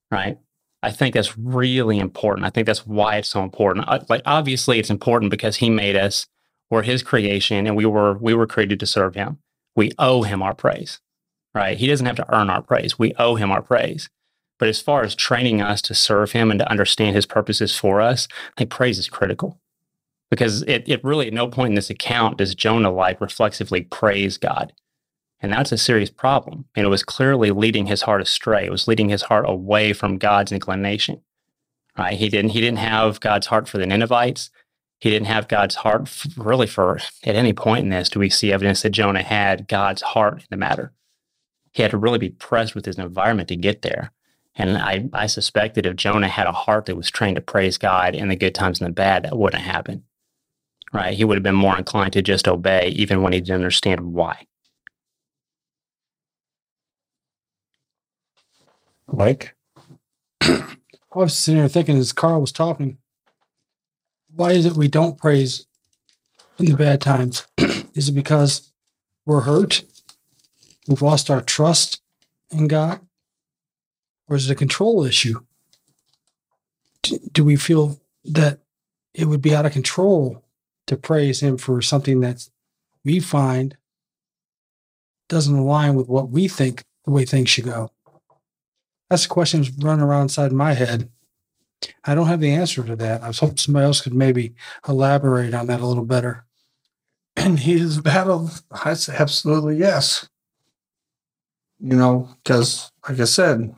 [0.10, 0.38] Right.
[0.82, 2.46] I think that's really important.
[2.46, 3.88] I think that's why it's so important.
[3.88, 6.28] Uh, like obviously it's important because he made us,
[6.70, 9.40] we're his creation and we were we were created to serve him.
[9.76, 11.00] We owe him our praise.
[11.56, 11.78] Right?
[11.78, 13.00] He doesn't have to earn our praise.
[13.00, 14.10] We owe him our praise.
[14.60, 18.02] But as far as training us to serve him and to understand his purposes for
[18.02, 19.60] us, I think praise is critical.
[20.30, 24.38] Because it, it really at no point in this account does Jonah like reflexively praise
[24.38, 24.74] God.
[25.40, 26.66] And that's a serious problem.
[26.76, 28.66] And it was clearly leading his heart astray.
[28.66, 31.22] It was leading his heart away from God's inclination.
[31.98, 32.18] Right?
[32.18, 34.50] He didn't he didn't have God's heart for the Ninevites.
[35.00, 38.52] He didn't have God's heart really for at any point in this do we see
[38.52, 40.92] evidence that Jonah had God's heart in the matter.
[41.76, 44.14] He had to really be pressed with his environment to get there.
[44.56, 47.78] And I, I suspect that if Jonah had a heart that was trained to praise
[47.78, 50.06] God in the good times and the bad, that wouldn't happen.
[50.94, 51.14] Right?
[51.14, 54.48] He would have been more inclined to just obey, even when he didn't understand why.
[59.12, 59.54] Mike?
[60.42, 60.64] I
[61.14, 63.00] was sitting here thinking as Carl was talking,
[64.34, 65.68] why is it we don't praise
[66.58, 67.46] in the bad times?
[67.94, 68.72] is it because
[69.26, 69.84] we're hurt?
[70.88, 72.02] We've lost our trust
[72.52, 73.00] in God?
[74.28, 75.40] Or is it a control issue?
[77.32, 78.60] Do we feel that
[79.14, 80.44] it would be out of control
[80.88, 82.48] to praise Him for something that
[83.04, 83.78] we find
[85.30, 87.92] doesn't align with what we think the way things should go?
[89.10, 91.10] That's the question that's running around inside my head.
[92.04, 93.22] I don't have the answer to that.
[93.22, 94.56] I was hoping somebody else could maybe
[94.88, 96.46] elaborate on that a little better.
[97.36, 98.64] And he's battled.
[98.72, 100.28] I say absolutely yes.
[101.80, 103.76] You know, because like I said,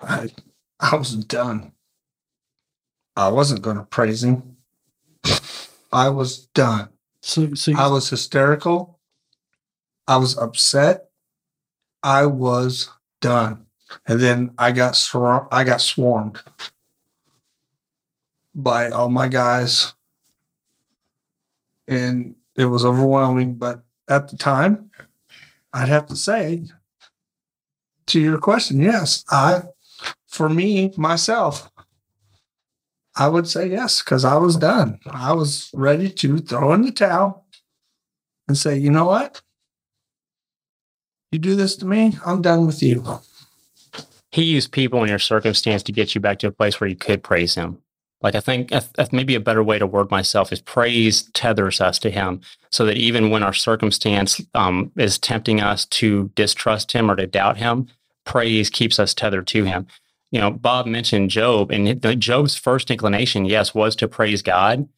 [0.00, 0.30] I
[0.78, 1.72] I was done.
[3.16, 4.56] I wasn't going to praise him.
[5.92, 6.88] I was done.
[7.22, 8.98] So, so I was hysterical.
[10.06, 11.10] I was upset.
[12.02, 12.88] I was
[13.20, 13.66] done
[14.06, 16.40] and then I got swar- I got swarmed
[18.54, 19.94] by all my guys,
[21.88, 23.54] and it was overwhelming.
[23.54, 24.90] But at the time,
[25.72, 26.64] I'd have to say,
[28.10, 29.62] to your question, yes, I,
[30.28, 31.70] for me myself,
[33.16, 34.98] I would say yes because I was done.
[35.10, 37.44] I was ready to throw in the towel
[38.46, 39.42] and say, you know what?
[41.32, 43.20] You do this to me, I'm done with you
[44.32, 46.96] he used people in your circumstance to get you back to a place where you
[46.96, 47.78] could praise him.
[48.22, 48.70] Like I think
[49.12, 52.98] maybe a better way to word myself is praise tethers us to him so that
[52.98, 57.88] even when our circumstance um, is tempting us to distrust him or to doubt him,
[58.24, 59.86] praise keeps us tethered to him.
[60.30, 64.88] you know, Bob mentioned Job, and Job's first inclination, yes, was to praise God.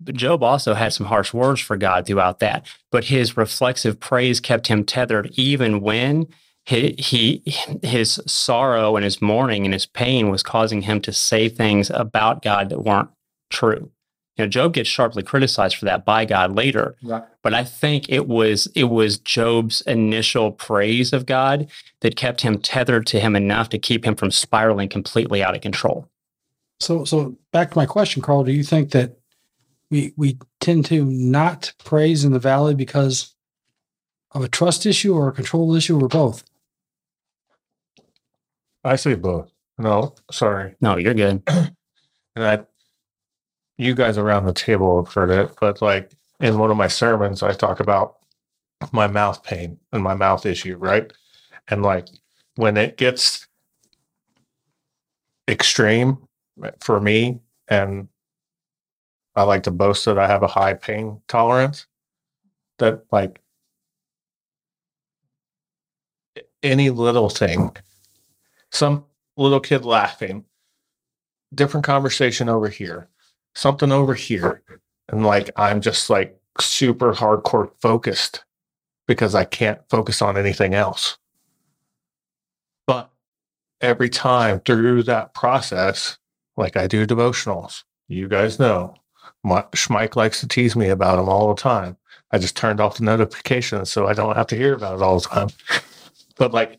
[0.00, 2.66] But Job also had some harsh words for God throughout that.
[2.90, 6.26] But his reflexive praise kept him tethered, even when
[6.64, 7.42] he, he
[7.82, 12.42] his sorrow and his mourning and his pain was causing him to say things about
[12.42, 13.10] God that weren't
[13.50, 13.90] true.
[14.36, 16.96] You know, Job gets sharply criticized for that by God later.
[17.02, 17.22] Right.
[17.42, 22.58] But I think it was it was Job's initial praise of God that kept him
[22.58, 26.08] tethered to him enough to keep him from spiraling completely out of control.
[26.80, 28.44] So, so back to my question, Carl.
[28.44, 29.18] Do you think that
[29.90, 33.34] we we tend to not praise in the valley because
[34.32, 36.42] of a trust issue or a control issue or both?
[38.82, 39.52] I say both.
[39.78, 40.74] No, sorry.
[40.80, 41.42] No, you're good.
[42.34, 42.64] And I,
[43.82, 47.42] you guys around the table have heard it, but like in one of my sermons,
[47.42, 48.16] I talk about
[48.92, 51.12] my mouth pain and my mouth issue, right?
[51.68, 52.08] And like
[52.56, 53.46] when it gets
[55.48, 56.18] extreme
[56.80, 58.08] for me, and
[59.34, 61.86] I like to boast that I have a high pain tolerance,
[62.78, 63.40] that like
[66.62, 67.74] any little thing,
[68.70, 69.04] some
[69.36, 70.44] little kid laughing,
[71.54, 73.08] different conversation over here,
[73.54, 74.62] something over here.
[75.08, 78.44] And like, I'm just like super hardcore focused
[79.06, 81.18] because I can't focus on anything else.
[82.86, 83.10] But
[83.80, 86.18] every time through that process,
[86.56, 88.94] like I do devotionals, you guys know,
[89.44, 91.96] my, Schmike likes to tease me about them all the time.
[92.30, 95.20] I just turned off the notifications so I don't have to hear about it all
[95.20, 95.48] the time.
[96.36, 96.78] But like,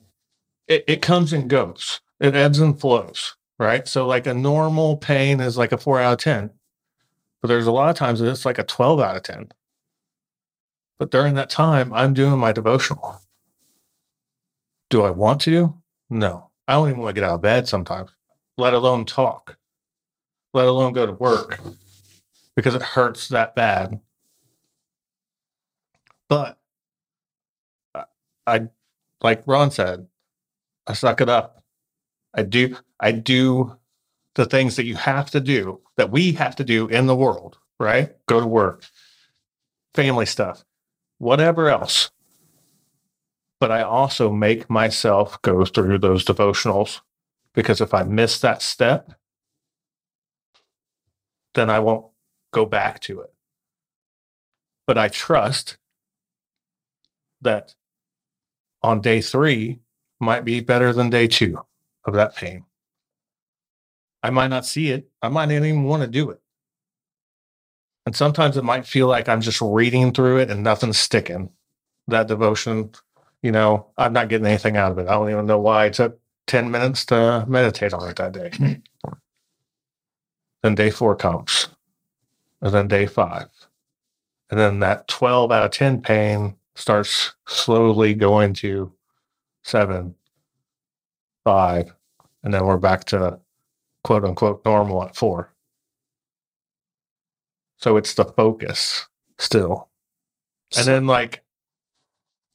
[0.68, 3.88] it, it comes and goes, it ebbs and flows right?
[3.88, 6.52] So like a normal pain is like a four out of 10.
[7.44, 9.52] But there's a lot of times that it's like a 12 out of 10.
[10.98, 13.20] But during that time, I'm doing my devotional.
[14.90, 15.76] Do I want to?
[16.10, 16.52] No.
[16.70, 18.12] I don't even want to get out of bed sometimes,
[18.58, 19.58] let alone talk,
[20.54, 21.60] let alone go to work
[22.56, 24.00] because it hurts that bad.
[26.30, 26.58] But
[28.48, 28.70] I,
[29.22, 30.08] like Ron said,
[30.88, 31.62] I suck it up.
[32.34, 33.78] I do I do
[34.36, 37.58] the things that you have to do that we have to do in the world,
[37.80, 38.16] right?
[38.26, 38.86] Go to work,
[39.94, 40.64] family stuff,
[41.20, 42.10] whatever else.
[43.60, 47.02] But I also make myself go through those devotionals
[47.54, 49.14] because if I miss that step,
[51.54, 52.08] then I won't
[52.52, 53.34] go back to it.
[54.86, 55.78] But I trust
[57.42, 57.74] that
[58.82, 59.80] on day three
[60.20, 61.60] might be better than day two
[62.06, 62.66] of that pain.
[64.24, 65.10] I might not see it.
[65.22, 66.40] I might not even want to do it.
[68.06, 71.50] And sometimes it might feel like I'm just reading through it and nothing's sticking.
[72.08, 72.92] That devotion,
[73.42, 75.08] you know, I'm not getting anything out of it.
[75.08, 78.82] I don't even know why I took 10 minutes to meditate on it that day.
[80.64, 81.70] then day four comes,
[82.62, 83.48] and then day five.
[84.50, 88.92] And then that 12 out of 10 pain starts slowly going to
[89.64, 90.16] seven,
[91.44, 91.94] five,
[92.44, 93.40] and then we're back to
[94.04, 95.54] quote unquote normal at four.
[97.78, 99.90] So it's the focus still.
[100.78, 101.44] And then like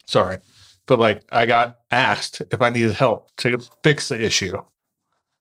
[0.07, 0.39] sorry,
[0.87, 4.57] but like I got asked if I needed help to fix the issue.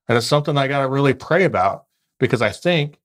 [0.08, 1.86] And it's something I got to really pray about
[2.20, 2.98] because I think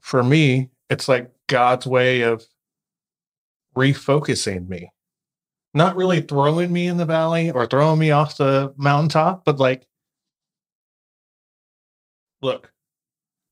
[0.00, 2.44] for me, it's like God's way of
[3.76, 4.90] refocusing me
[5.74, 9.86] not really throwing me in the valley or throwing me off the mountaintop, but like,
[12.42, 12.72] look,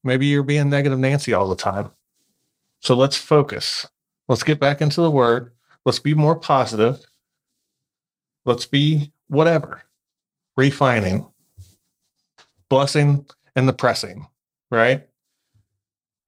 [0.05, 1.91] maybe you're being negative Nancy all the time.
[2.81, 3.87] So let's focus.
[4.29, 5.53] Let's get back into the word.
[5.85, 7.01] Let's be more positive.
[8.45, 9.83] Let's be whatever,
[10.57, 11.27] refining,
[12.69, 14.27] blessing and the pressing,
[14.71, 15.07] right?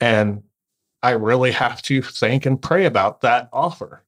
[0.01, 0.43] And
[1.03, 4.05] I really have to think and pray about that offer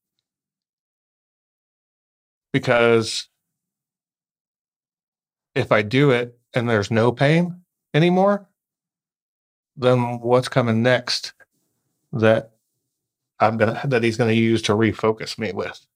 [2.53, 3.29] because
[5.55, 7.60] if I do it and there's no pain
[7.95, 8.49] anymore,
[9.77, 11.33] then what's coming next
[12.13, 12.53] that
[13.39, 15.87] I'm gonna that he's gonna use to refocus me with?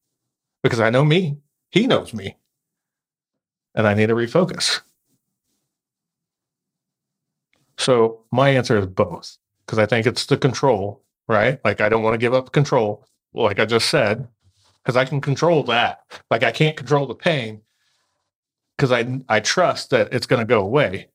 [0.62, 1.38] Because I know me,
[1.70, 2.37] he knows me,
[3.74, 4.80] and I need to refocus.
[7.78, 11.61] So my answer is both, because I think it's the control, right?
[11.64, 14.26] Like I don't want to give up control, like I just said,
[14.83, 16.00] because I can control that.
[16.30, 17.62] Like I can't control the pain
[18.76, 21.09] because I I trust that it's to go away.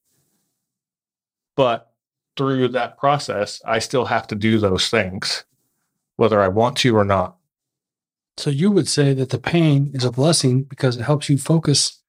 [1.59, 1.91] But
[2.37, 5.43] through that process, I still have to do those things,
[6.15, 7.35] whether I want to or not.
[8.37, 11.99] So you would say that the pain is a blessing because it helps you focus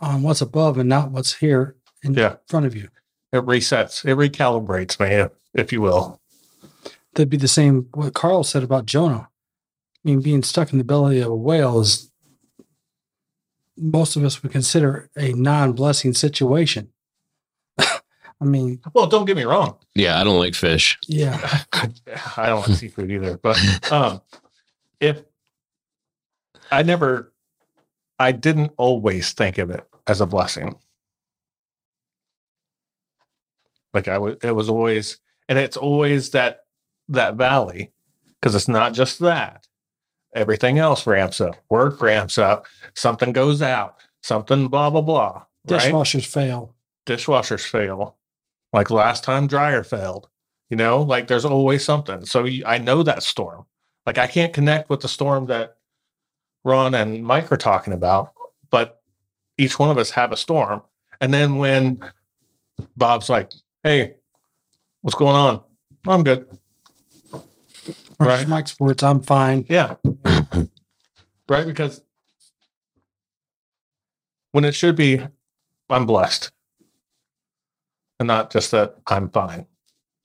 [0.00, 2.36] on what's above and not what's here in Yeah.
[2.46, 2.88] front of you.
[3.32, 6.20] It resets, it recalibrates, man, if you will.
[7.14, 9.28] That'd be the same what Carl said about Jonah.
[9.96, 12.12] I mean, being stuck in the belly of a whale is
[13.76, 16.92] most of us would consider a non-blessing situation.
[18.40, 19.76] I mean, Well, don't get me wrong.
[19.94, 20.98] Yeah, I don't like fish.
[21.08, 21.62] yeah,
[22.36, 23.58] I don't like seafood either, but
[23.92, 24.20] um,
[25.00, 25.22] if
[26.70, 27.32] I never,
[28.18, 30.76] I didn't always think of it as a blessing.
[33.94, 36.60] Like I was, it was always, and it's always that
[37.08, 37.92] that valley
[38.40, 39.66] because it's not just that.
[40.34, 41.56] Everything else ramps up.
[41.70, 42.66] Work ramps up.
[42.94, 43.96] Something goes out.
[44.22, 45.42] Something blah blah blah.
[45.68, 45.80] Right?
[45.90, 46.74] dishwashers fail.
[47.06, 48.16] dishwashers fail.
[48.72, 50.28] Like last time dryer failed.
[50.70, 52.26] You know, like there's always something.
[52.26, 53.64] So you, I know that storm.
[54.04, 55.76] Like I can't connect with the storm that
[56.64, 58.32] Ron and Mike are talking about,
[58.70, 59.00] but
[59.56, 60.82] each one of us have a storm.
[61.20, 62.00] And then when
[62.96, 63.50] Bob's like,
[63.82, 64.14] "Hey,
[65.00, 65.62] what's going on?"
[66.06, 66.46] I'm good.
[68.20, 68.40] Right.
[68.40, 68.48] Right.
[68.48, 69.64] Mike's words, I'm fine.
[69.68, 69.94] Yeah.
[71.48, 71.66] right.
[71.66, 72.02] Because
[74.52, 75.20] when it should be,
[75.88, 76.50] I'm blessed.
[78.18, 79.66] And not just that I'm fine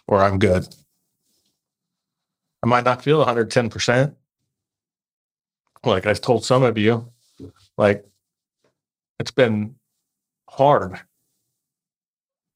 [0.08, 0.68] or I'm good.
[2.64, 4.16] I might not feel 110%.
[5.84, 7.12] Like I told some of you,
[7.78, 8.06] like
[9.20, 9.76] it's been
[10.50, 11.00] hard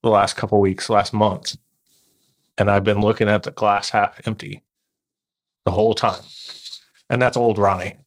[0.03, 1.57] the last couple weeks, last month.
[2.57, 4.63] And I've been looking at the glass half empty
[5.65, 6.23] the whole time.
[7.09, 7.97] And that's old Ronnie.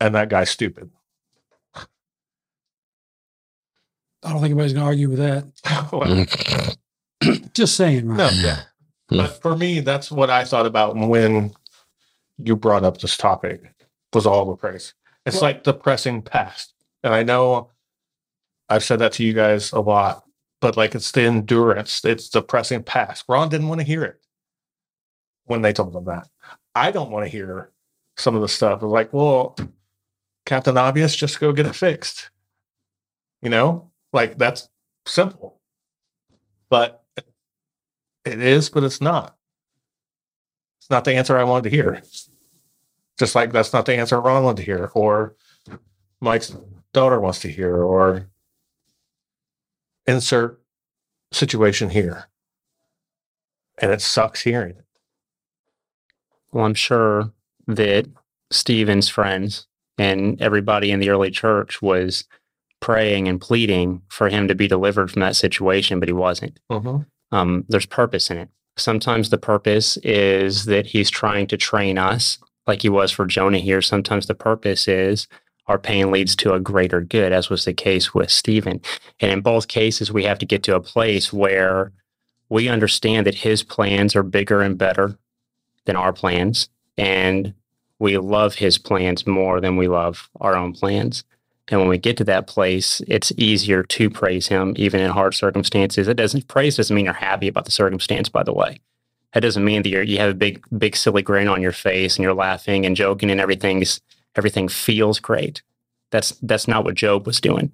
[0.00, 0.90] And that guy's stupid.
[4.24, 6.78] I don't think anybody's gonna argue with that.
[7.54, 8.16] Just saying, right?
[8.18, 8.60] no, yeah.
[9.08, 11.52] But for me, that's what I thought about when
[12.38, 13.62] you brought up this topic
[14.12, 14.94] was all the praise.
[15.26, 16.72] It's Well- like the pressing past.
[17.02, 17.70] And I know
[18.68, 20.24] I've said that to you guys a lot,
[20.60, 23.24] but like it's the endurance, it's the pressing past.
[23.28, 24.20] Ron didn't want to hear it
[25.44, 26.28] when they told him that.
[26.74, 27.70] I don't want to hear
[28.16, 29.54] some of the stuff like, well,
[30.46, 32.30] Captain Obvious, just go get it fixed.
[33.42, 34.68] You know, like that's
[35.06, 35.60] simple.
[36.70, 37.04] But
[38.24, 39.36] it is, but it's not.
[40.80, 42.02] It's not the answer I wanted to hear.
[43.18, 45.34] Just like that's not the answer Ron wanted to hear, or
[46.20, 46.56] Mike's
[46.92, 48.28] daughter wants to hear, or
[50.06, 50.60] insert
[51.32, 52.28] situation here.
[53.78, 54.84] And it sucks hearing it.
[56.52, 57.32] Well, I'm sure
[57.66, 58.06] that
[58.50, 59.66] Stephen's friends
[59.98, 62.24] and everybody in the early church was
[62.84, 66.60] praying and pleading for him to be delivered from that situation, but he wasn't.
[67.32, 68.50] Um, there's purpose in it.
[68.76, 73.56] Sometimes the purpose is that he's trying to train us, like he was for Jonah
[73.56, 73.80] here.
[73.80, 75.26] Sometimes the purpose is
[75.66, 78.82] our pain leads to a greater good, as was the case with Stephen.
[79.18, 81.90] And in both cases, we have to get to a place where
[82.50, 85.16] we understand that his plans are bigger and better
[85.86, 86.68] than our plans.
[86.98, 87.54] And
[87.98, 91.24] we love his plans more than we love our own plans.
[91.68, 95.34] And when we get to that place, it's easier to praise him, even in hard
[95.34, 96.08] circumstances.
[96.08, 98.80] It doesn't praise doesn't mean you're happy about the circumstance, by the way.
[99.32, 102.16] That doesn't mean that you're, you have a big, big silly grin on your face
[102.16, 104.00] and you're laughing and joking and everything's
[104.36, 105.62] everything feels great.
[106.10, 107.72] That's that's not what Job was doing.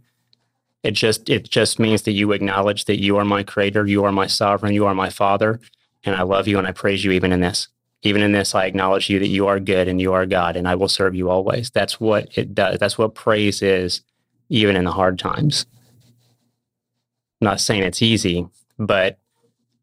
[0.82, 4.12] It just it just means that you acknowledge that you are my creator, you are
[4.12, 5.60] my sovereign, you are my father,
[6.04, 7.68] and I love you and I praise you even in this.
[8.02, 10.66] Even in this, I acknowledge you that you are good and you are God, and
[10.66, 11.70] I will serve you always.
[11.70, 12.78] That's what it does.
[12.78, 14.02] That's what praise is,
[14.48, 15.66] even in the hard times.
[17.40, 19.18] I'm not saying it's easy, but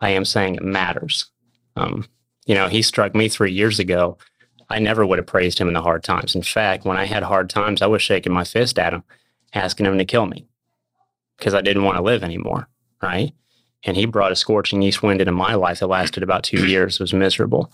[0.02, 1.30] I am saying it matters.
[1.76, 2.06] Um,
[2.46, 4.18] you know, he struck me three years ago.
[4.70, 6.36] I never would have praised him in the hard times.
[6.36, 9.04] In fact, when I had hard times, I was shaking my fist at him,
[9.54, 10.48] asking him to kill me
[11.38, 12.68] because I didn't want to live anymore.
[13.02, 13.32] Right.
[13.84, 16.96] And he brought a scorching east wind into my life that lasted about two years.
[16.96, 17.72] It was miserable.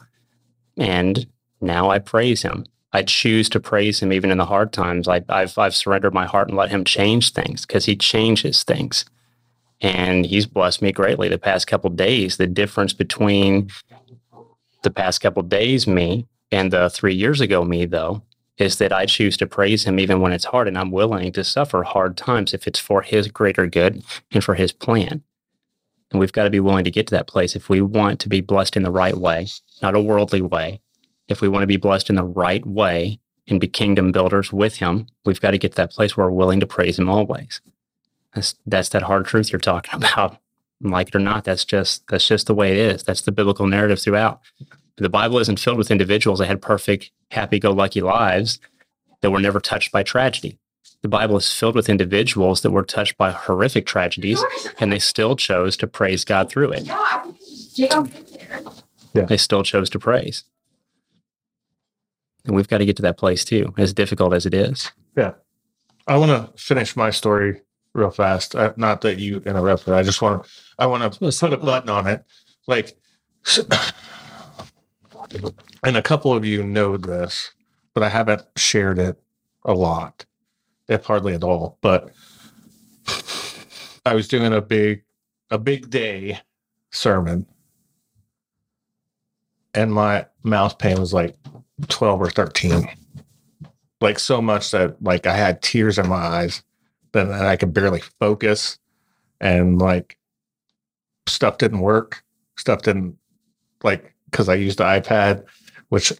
[0.78, 1.28] And
[1.62, 2.66] now I praise him.
[2.92, 5.08] I choose to praise him even in the hard times.
[5.08, 9.06] I, I've, I've surrendered my heart and let him change things because he changes things.
[9.82, 12.38] And he's blessed me greatly the past couple days.
[12.38, 13.70] The difference between
[14.84, 18.22] the past couple days, me, and the three years ago, me, though,
[18.58, 20.68] is that I choose to praise him even when it's hard.
[20.68, 24.54] And I'm willing to suffer hard times if it's for his greater good and for
[24.54, 25.24] his plan.
[26.14, 28.30] And we've got to be willing to get to that place if we want to
[28.30, 29.48] be blessed in the right way,
[29.82, 30.80] not a worldly way.
[31.28, 34.76] If we want to be blessed in the right way and be kingdom builders with
[34.76, 37.62] him, we've got to get to that place where we're willing to praise him always.
[38.36, 40.38] That's that's that hard truth you're talking about.
[40.82, 43.04] Like it or not, that's just that's just the way it is.
[43.04, 44.42] That's the biblical narrative throughout.
[44.98, 48.60] The Bible isn't filled with individuals that had perfect, happy-go-lucky lives
[49.22, 50.60] that were never touched by tragedy.
[51.04, 54.44] The Bible is filled with individuals that were touched by horrific tragedies
[54.80, 56.90] and they still chose to praise God through it.
[59.14, 59.26] Yeah.
[59.26, 60.46] They still chose to praise.
[62.46, 64.92] And we've got to get to that place too, as difficult as it is.
[65.16, 65.34] Yeah.
[66.08, 67.62] I want to finish my story
[67.94, 68.56] real fast.
[68.56, 69.94] Uh, not that you interrupted.
[69.94, 70.50] I just want to.
[70.80, 72.26] I want to put a button on it.
[72.68, 72.98] Like,
[75.84, 77.52] and a couple of you know this,
[77.94, 79.22] but I haven't shared it
[79.64, 80.26] a lot,
[80.88, 81.78] if hardly at all.
[81.82, 82.12] But
[84.06, 85.04] I was doing a big,
[85.50, 86.40] a big day
[86.92, 87.46] sermon,
[89.74, 91.36] and my mouth pain was like
[91.88, 92.88] twelve or thirteen
[94.04, 96.62] like so much that like I had tears in my eyes
[97.14, 98.78] that I could barely focus
[99.40, 100.18] and like
[101.26, 102.24] stuff didn't work.
[102.58, 103.18] Stuff didn't
[103.84, 105.46] like because I used the iPad,
[105.90, 106.12] which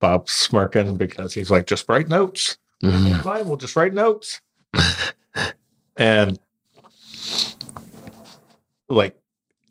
[0.00, 2.58] Bob's smirking because he's like, just write notes.
[2.82, 3.22] Mhm.
[3.22, 4.40] Fine, we'll just write notes.
[5.96, 6.38] and
[8.88, 9.18] like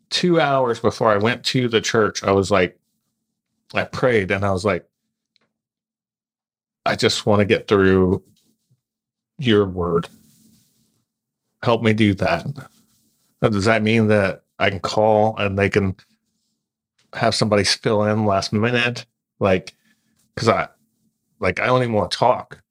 [0.09, 2.77] two hours before I went to the church, I was like,
[3.73, 4.87] I prayed and I was like,
[6.85, 8.23] I just want to get through
[9.37, 10.07] your word.
[11.63, 12.45] Help me do that.
[13.41, 15.95] Now, does that mean that I can call and they can
[17.13, 19.05] have somebody fill in last minute?
[19.39, 19.75] Like,
[20.33, 20.67] because I,
[21.39, 22.61] like, I don't even want to talk.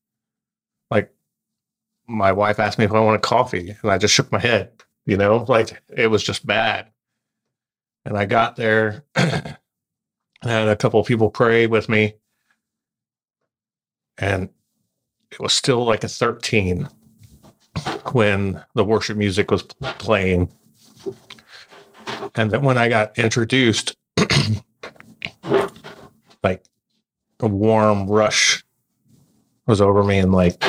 [2.09, 4.73] My wife asked me if I want a coffee, and I just shook my head.
[5.05, 6.89] You know, like it was just bad.
[8.05, 9.57] And I got there, and
[10.43, 12.15] had a couple of people pray with me,
[14.17, 14.49] and
[15.31, 16.89] it was still like a 13
[18.13, 20.51] when the worship music was playing.
[22.35, 23.97] And then when I got introduced,
[26.43, 26.65] like
[27.41, 28.65] a warm rush
[29.67, 30.63] was over me, and like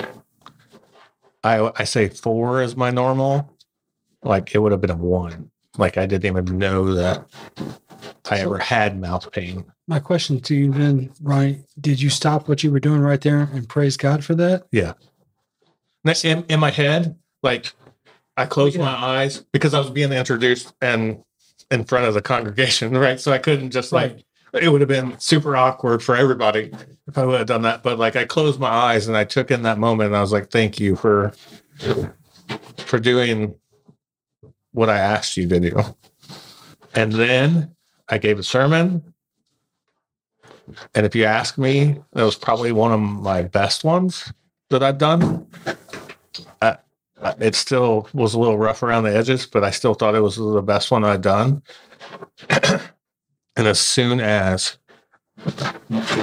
[1.44, 3.56] I I say four is my normal,
[4.24, 5.52] like it would have been a one.
[5.78, 7.26] Like I didn't even know that
[8.30, 9.66] I ever had mouth pain.
[9.88, 13.50] My question to you then, Ronnie, did you stop what you were doing right there
[13.54, 14.66] and praise God for that?
[14.72, 14.94] Yeah.
[16.04, 17.74] Next in, in my head, like
[18.38, 18.84] I closed Yeah.
[18.86, 21.24] my eyes because I was being introduced and
[21.72, 23.20] in front of the congregation, right?
[23.20, 24.24] So I couldn't just like
[24.54, 26.72] it would have been super awkward for everybody
[27.08, 27.84] if I would have done that.
[27.84, 30.32] But like I closed my eyes and I took in that moment and I was
[30.32, 31.34] like, thank you for
[32.78, 33.56] for doing
[34.72, 35.80] what I asked you to do.
[36.96, 37.76] And then
[38.08, 39.14] I gave a sermon.
[40.94, 44.32] And if you ask me, that was probably one of my best ones
[44.70, 45.48] that I've done.
[46.62, 46.76] Uh,
[47.40, 50.38] it still was a little rough around the edges, but I still thought it was
[50.38, 51.62] the best one I'd done.
[53.60, 54.78] And as soon as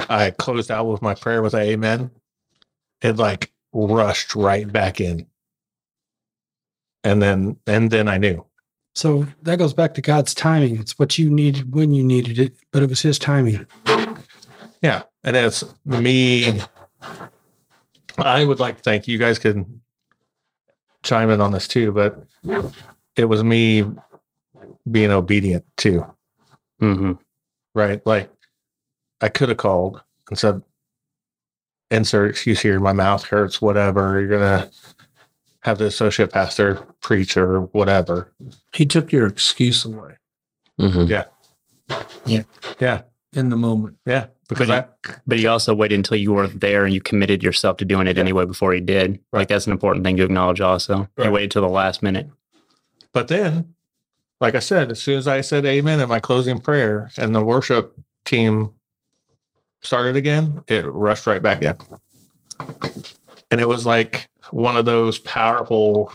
[0.09, 2.09] I closed out with my prayer with amen,
[3.03, 5.27] it like rushed right back in.
[7.03, 8.43] And then and then I knew.
[8.95, 10.79] So that goes back to God's timing.
[10.79, 13.67] It's what you needed when you needed it, but it was His timing.
[14.81, 15.03] Yeah.
[15.23, 16.61] And it's me.
[18.17, 19.81] I would like to thank you guys can
[21.03, 22.25] chime in on this too, but
[23.15, 23.85] it was me
[24.89, 26.03] being obedient too.
[26.79, 27.13] hmm
[27.77, 28.05] right?
[28.05, 28.29] Like
[29.21, 30.61] I could have called and said,
[31.91, 34.19] insert excuse here, my mouth hurts, whatever.
[34.19, 34.69] You're gonna
[35.61, 38.31] have the associate pastor preach or whatever.
[38.73, 40.17] He took your excuse away
[40.79, 41.09] Mhm.
[41.09, 41.25] Yeah.
[42.25, 42.43] Yeah.
[42.79, 43.01] Yeah.
[43.33, 43.97] In the moment.
[44.05, 44.27] Yeah.
[44.49, 47.77] Because But I But he also waited until you were there and you committed yourself
[47.77, 49.11] to doing it anyway before he did.
[49.31, 49.39] Right.
[49.41, 51.09] Like that's an important thing to acknowledge also.
[51.17, 51.25] Right.
[51.25, 52.29] You waited till the last minute.
[53.13, 53.73] but then,
[54.39, 57.43] like I said, as soon as I said amen in my closing prayer and the
[57.43, 58.71] worship team
[59.81, 61.75] started again, it rushed right back in.
[63.49, 66.11] And it was like one of those powerful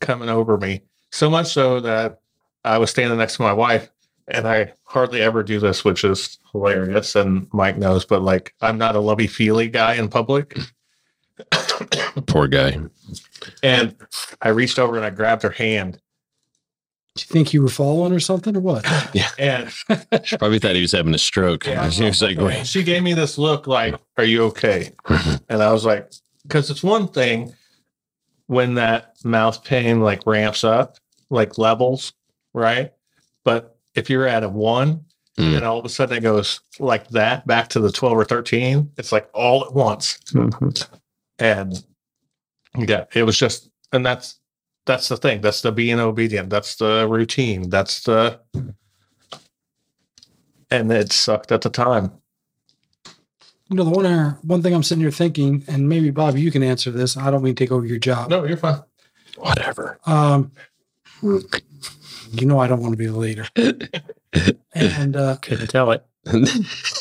[0.00, 0.82] coming over me.
[1.10, 2.20] So much so that
[2.64, 3.90] I was standing next to my wife
[4.28, 7.14] and I hardly ever do this, which is hilarious.
[7.14, 10.58] And Mike knows, but like I'm not a lovey feely guy in public.
[12.26, 12.78] Poor guy.
[13.62, 13.96] And
[14.40, 16.00] I reached over and I grabbed her hand
[17.16, 18.84] Do you think you were following or something or what?
[19.14, 19.28] Yeah.
[19.38, 19.70] And
[20.26, 21.66] She probably thought he was having a stroke.
[21.66, 21.88] Yeah.
[21.90, 22.66] She was like, wait.
[22.66, 24.90] she gave me this look like, Are you okay?
[25.48, 26.10] And I was like,
[26.42, 27.54] Because it's one thing
[28.46, 30.96] when that mouth pain like ramps up,
[31.30, 32.12] like levels,
[32.52, 32.92] right?
[33.44, 35.04] But if you're at a one
[35.36, 35.56] Mm.
[35.56, 38.92] and all of a sudden it goes like that back to the 12 or 13,
[38.96, 40.20] it's like all at once.
[41.40, 41.84] And
[42.78, 44.38] yeah, it was just, and that's,
[44.86, 45.40] that's the thing.
[45.40, 46.50] That's the being obedient.
[46.50, 47.70] That's the routine.
[47.70, 48.40] That's the,
[50.70, 52.12] and it sucked at the time.
[53.70, 56.50] You know, the one uh, one thing I'm sitting here thinking, and maybe Bob, you
[56.50, 57.16] can answer this.
[57.16, 58.28] I don't mean to take over your job.
[58.30, 58.82] No, you're fine.
[59.36, 59.98] Whatever.
[60.06, 60.52] Um,
[61.22, 63.46] you know, I don't want to be the leader.
[64.74, 66.04] and uh, Couldn't tell it.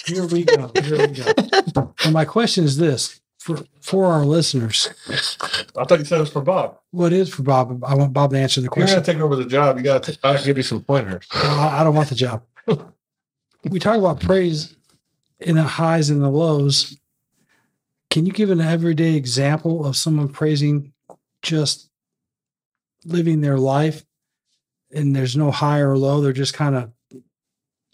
[0.05, 0.71] here we go.
[0.81, 1.93] Here we go.
[2.05, 4.87] And my question is this: for for our listeners,
[5.77, 6.79] I thought you said it was for Bob.
[6.93, 7.83] Well, what is for Bob?
[7.83, 8.87] I want Bob to answer the question.
[8.87, 9.17] you're question.
[9.17, 10.17] gonna take over the job, you gotta.
[10.23, 11.27] I'll give you some pointers.
[11.33, 12.43] I I don't want the job.
[13.69, 14.75] we talk about praise
[15.41, 16.97] in the highs and the lows.
[18.09, 20.93] Can you give an everyday example of someone praising
[21.41, 21.89] just
[23.03, 24.05] living their life
[24.93, 26.21] and there's no high or low?
[26.21, 26.91] They're just kind of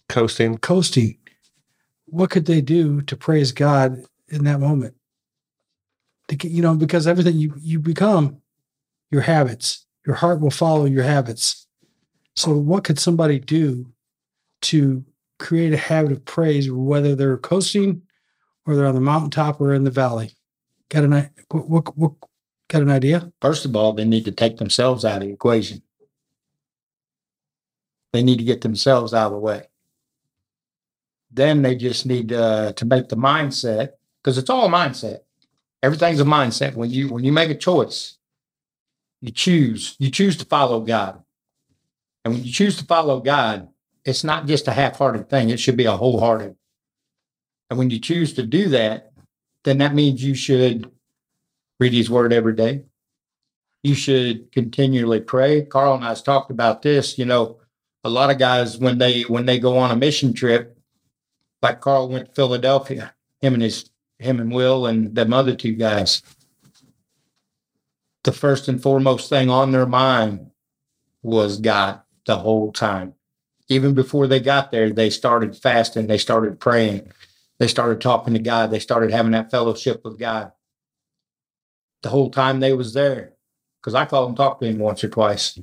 [0.10, 0.58] Coasting.
[0.60, 1.18] coasting.
[2.06, 4.96] What could they do to praise God in that moment?
[6.30, 8.38] To you know, because everything you, you become
[9.12, 11.68] your habits, your heart will follow your habits.
[12.36, 13.92] So, what could somebody do
[14.62, 15.04] to
[15.40, 18.04] create a habit of praise, whether they're coasting
[18.66, 20.32] or they're on the mountaintop or in the valley?
[20.90, 22.12] Got an, what, what, what,
[22.68, 23.32] got an idea?
[23.42, 25.82] First of all, they need to take themselves out of the equation.
[28.14, 29.64] They need to get themselves out of the way.
[31.32, 33.90] Then they just need uh, to make the mindset,
[34.22, 35.20] because it's all mindset.
[35.82, 36.76] Everything's a mindset.
[36.76, 38.18] When you when you make a choice,
[39.22, 39.96] you choose.
[40.00, 41.24] You choose to follow God,
[42.24, 43.70] and when you choose to follow God,
[44.04, 45.50] it's not just a half-hearted thing.
[45.50, 46.56] It should be a wholehearted.
[47.70, 49.12] And when you choose to do that,
[49.64, 50.92] then that means you should
[51.80, 52.84] read His Word every day
[53.84, 55.64] you should continually pray.
[55.64, 57.18] Carl and I have talked about this.
[57.18, 57.60] You know,
[58.04, 60.78] a lot of guys when they when they go on a mission trip,
[61.62, 63.89] like Carl went to Philadelphia, him and his
[64.20, 66.22] him and Will and them other two guys.
[68.24, 70.52] The first and foremost thing on their mind
[71.24, 73.16] was God the whole time.
[73.70, 77.12] Even before they got there, they started fasting, they started praying,
[77.60, 80.52] they started talking to God, they started having that fellowship with God.
[82.04, 83.34] The whole time they was there
[83.82, 85.60] because I called and talked to him once or twice.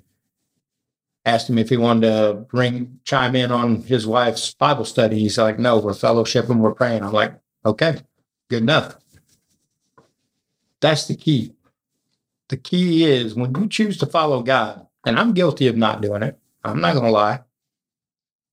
[1.24, 5.18] Asked him if he wanted to bring chime in on his wife's Bible study.
[5.18, 7.34] He's like, "No, we're fellowshipping, we're praying." I'm like,
[7.64, 8.00] "Okay,
[8.48, 8.96] good enough."
[10.80, 11.54] That's the key.
[12.48, 16.22] The key is when you choose to follow God, and I'm guilty of not doing
[16.22, 16.38] it.
[16.64, 17.40] I'm not going to lie.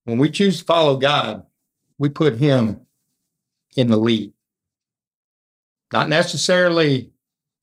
[0.05, 1.45] When we choose to follow God,
[1.97, 2.81] we put Him
[3.75, 4.33] in the lead.
[5.91, 7.11] Not necessarily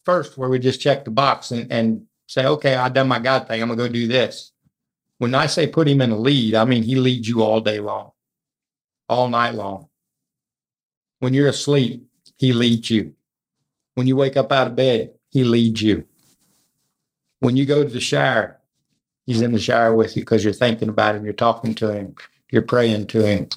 [0.04, 3.48] first where we just check the box and, and say, okay, I've done my God
[3.48, 3.60] thing.
[3.60, 4.52] I'm gonna go do this.
[5.18, 7.80] When I say put him in the lead, I mean he leads you all day
[7.80, 8.12] long,
[9.08, 9.88] all night long.
[11.18, 12.06] When you're asleep,
[12.40, 13.14] he leads you.
[13.94, 16.06] When you wake up out of bed, he leads you.
[17.38, 18.58] When you go to the shower,
[19.26, 22.16] he's in the shower with you because you're thinking about him, you're talking to him,
[22.50, 23.48] you're praying to him.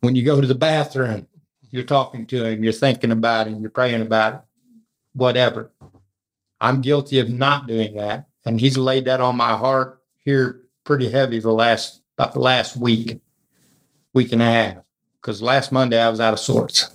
[0.00, 1.26] When you go to the bathroom,
[1.70, 4.40] you're talking to him, you're thinking about him, you're praying about him
[5.14, 5.70] whatever.
[6.60, 8.28] I'm guilty of not doing that.
[8.44, 12.76] And he's laid that on my heart here pretty heavy the last about the last
[12.76, 13.20] week,
[14.12, 14.76] week and a half.
[15.20, 16.93] Because last Monday I was out of sorts.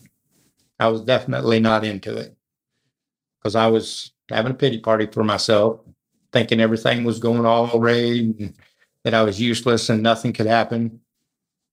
[0.79, 2.35] I was definitely not into it.
[3.39, 5.81] Because I was having a pity party for myself,
[6.31, 8.53] thinking everything was going all right and
[9.03, 11.01] that I was useless and nothing could happen.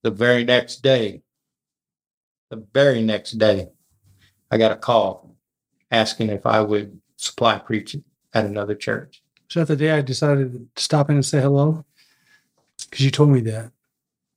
[0.03, 1.23] The very next day,
[2.51, 3.69] the very next day,
[4.51, 5.37] I got a call
[5.91, 8.05] asking if I would supply preaching
[8.35, 9.23] at another church.
[9.49, 11.85] So that the day I decided to stop in and say hello?
[12.85, 13.73] Because you told me that.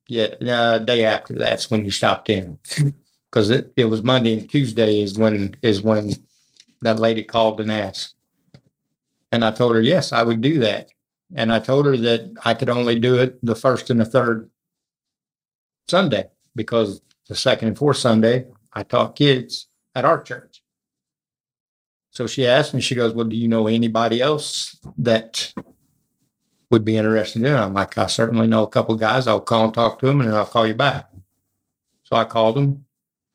[0.08, 2.58] Yeah, uh, day after that's when you stopped in
[3.30, 6.12] because it, it was Monday and Tuesday is when is when
[6.82, 8.14] that lady called and asked,
[9.32, 10.90] and I told her yes I would do that,
[11.34, 14.50] and I told her that I could only do it the first and the third
[15.88, 20.62] Sunday because the second and fourth Sunday I taught kids at our church.
[22.10, 25.52] So she asked me, she goes, Well, do you know anybody else that
[26.70, 27.56] would be interested in it?
[27.56, 29.26] I'm like, I certainly know a couple guys.
[29.26, 31.10] I'll call and talk to them and I'll call you back.
[32.04, 32.84] So I called them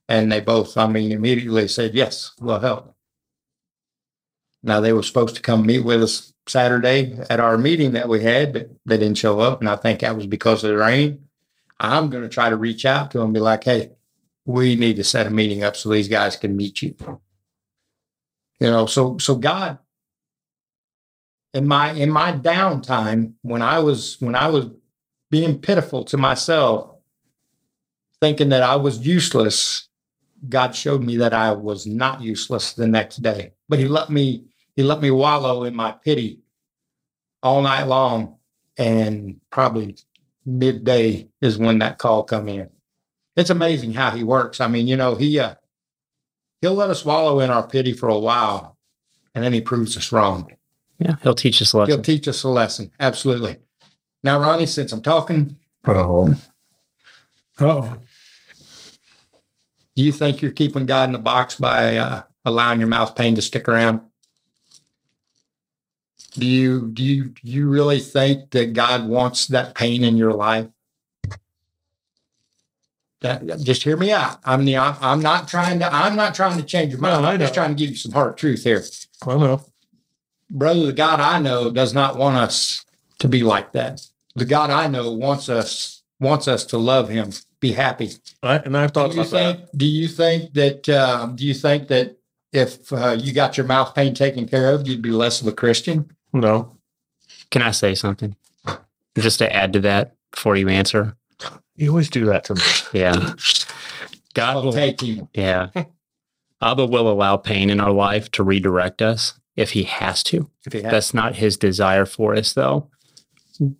[0.07, 2.95] and they both, I mean, immediately said, Yes, we'll help.
[4.63, 8.23] Now they were supposed to come meet with us Saturday at our meeting that we
[8.23, 9.59] had, but they didn't show up.
[9.59, 11.27] And I think that was because of the rain.
[11.79, 13.91] I'm going to try to reach out to them be like, Hey,
[14.45, 16.95] we need to set a meeting up so these guys can meet you
[18.59, 19.79] you know so so god
[21.53, 24.67] in my in my downtime when i was when i was
[25.31, 26.95] being pitiful to myself
[28.21, 29.89] thinking that i was useless
[30.49, 34.43] god showed me that i was not useless the next day but he let me
[34.75, 36.39] he let me wallow in my pity
[37.41, 38.35] all night long
[38.77, 39.95] and probably
[40.45, 42.69] midday is when that call come in
[43.35, 45.55] it's amazing how he works i mean you know he uh
[46.65, 48.75] he'll let us wallow in our pity for a while,
[49.35, 50.51] and then he proves us wrong.
[50.97, 51.93] Yeah, he'll teach us a lesson.
[51.93, 52.91] He'll teach us a lesson.
[52.99, 53.57] Absolutely.
[54.23, 56.33] Now, Ronnie, since I'm talking, Oh,
[57.59, 57.97] Oh,
[59.95, 63.35] do you think you're keeping God in the box by uh, allowing your mouth pain
[63.35, 64.01] to stick around?
[66.33, 70.33] Do you do you do you really think that God wants that pain in your
[70.33, 70.67] life?
[73.21, 74.39] That, just hear me out.
[74.43, 77.23] I'm the I'm, not trying to I'm not trying to change your mind.
[77.23, 78.83] No, I'm just trying to give you some hard truth here.
[79.25, 79.65] Well, know.
[80.51, 82.83] brother, the God I know does not want us
[83.19, 84.05] to be like that.
[84.35, 87.31] The God I know wants us wants us to love Him,
[87.65, 88.11] be happy.
[88.43, 89.77] I, and I've thought Do you about that.
[89.77, 90.87] Do you think that?
[90.87, 92.17] Uh, do you think that
[92.53, 95.51] if uh, you got your mouth pain taken care of, you'd be less of a
[95.51, 96.11] Christian?
[96.31, 96.77] No,
[97.49, 98.35] Can I say something?
[99.17, 101.15] Just to add to that before you answer.
[101.75, 102.61] you always do that to me.
[102.93, 103.33] Yeah.
[104.33, 105.29] God I'll take you.
[105.33, 105.69] Yeah.
[106.61, 110.49] Abba will allow pain in our life to redirect us if he has to.
[110.65, 112.89] If he had, That's not his desire for us, though.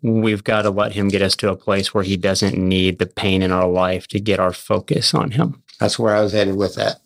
[0.01, 3.05] We've got to let him get us to a place where he doesn't need the
[3.05, 5.61] pain in our life to get our focus on him.
[5.79, 7.01] that's where I was headed with that.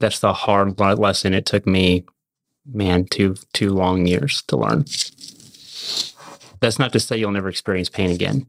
[0.00, 2.04] That's the hard lesson it took me,
[2.66, 4.84] man, two two long years to learn.
[6.60, 8.46] That's not to say you'll never experience pain again.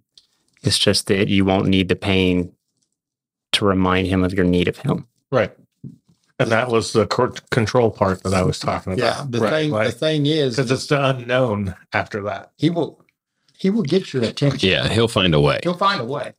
[0.64, 2.54] It's just that you won't need the pain
[3.54, 5.08] to remind him of your need of him.
[5.32, 5.52] Right.
[6.40, 9.04] And that was the cor- control part that I was talking about.
[9.04, 9.26] Yeah.
[9.30, 9.72] The right, thing.
[9.72, 9.86] right.
[9.88, 12.52] The thing is, because it's the unknown after that.
[12.58, 13.04] he will.
[13.58, 14.70] He will get your attention.
[14.70, 15.60] Yeah, he'll find a way.
[15.64, 16.32] He'll find a way.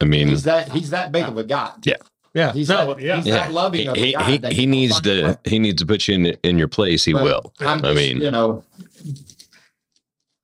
[0.00, 0.70] I mean, He's that.
[0.70, 1.84] He's that big of a God.
[1.84, 1.96] Yeah.
[2.34, 3.16] Yeah, He's no, that, yeah.
[3.16, 3.34] He's Yeah.
[3.34, 5.86] that loving he, of a he, he, he needs find a to he needs to
[5.86, 7.04] put you in in your place.
[7.04, 7.52] He But will.
[7.60, 8.64] I'm I just, mean, you know,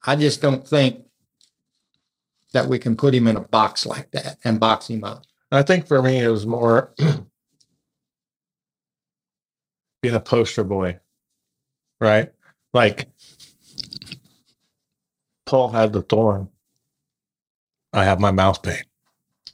[0.05, 1.05] I just don't think
[2.53, 5.25] that we can put him in a box like that and box him up.
[5.53, 6.93] I think for me, it was more
[10.03, 10.99] being a poster boy,
[12.01, 12.31] right?
[12.73, 13.09] Like
[15.47, 16.49] Paul had the thorn.
[17.93, 18.83] I have my mouth pain,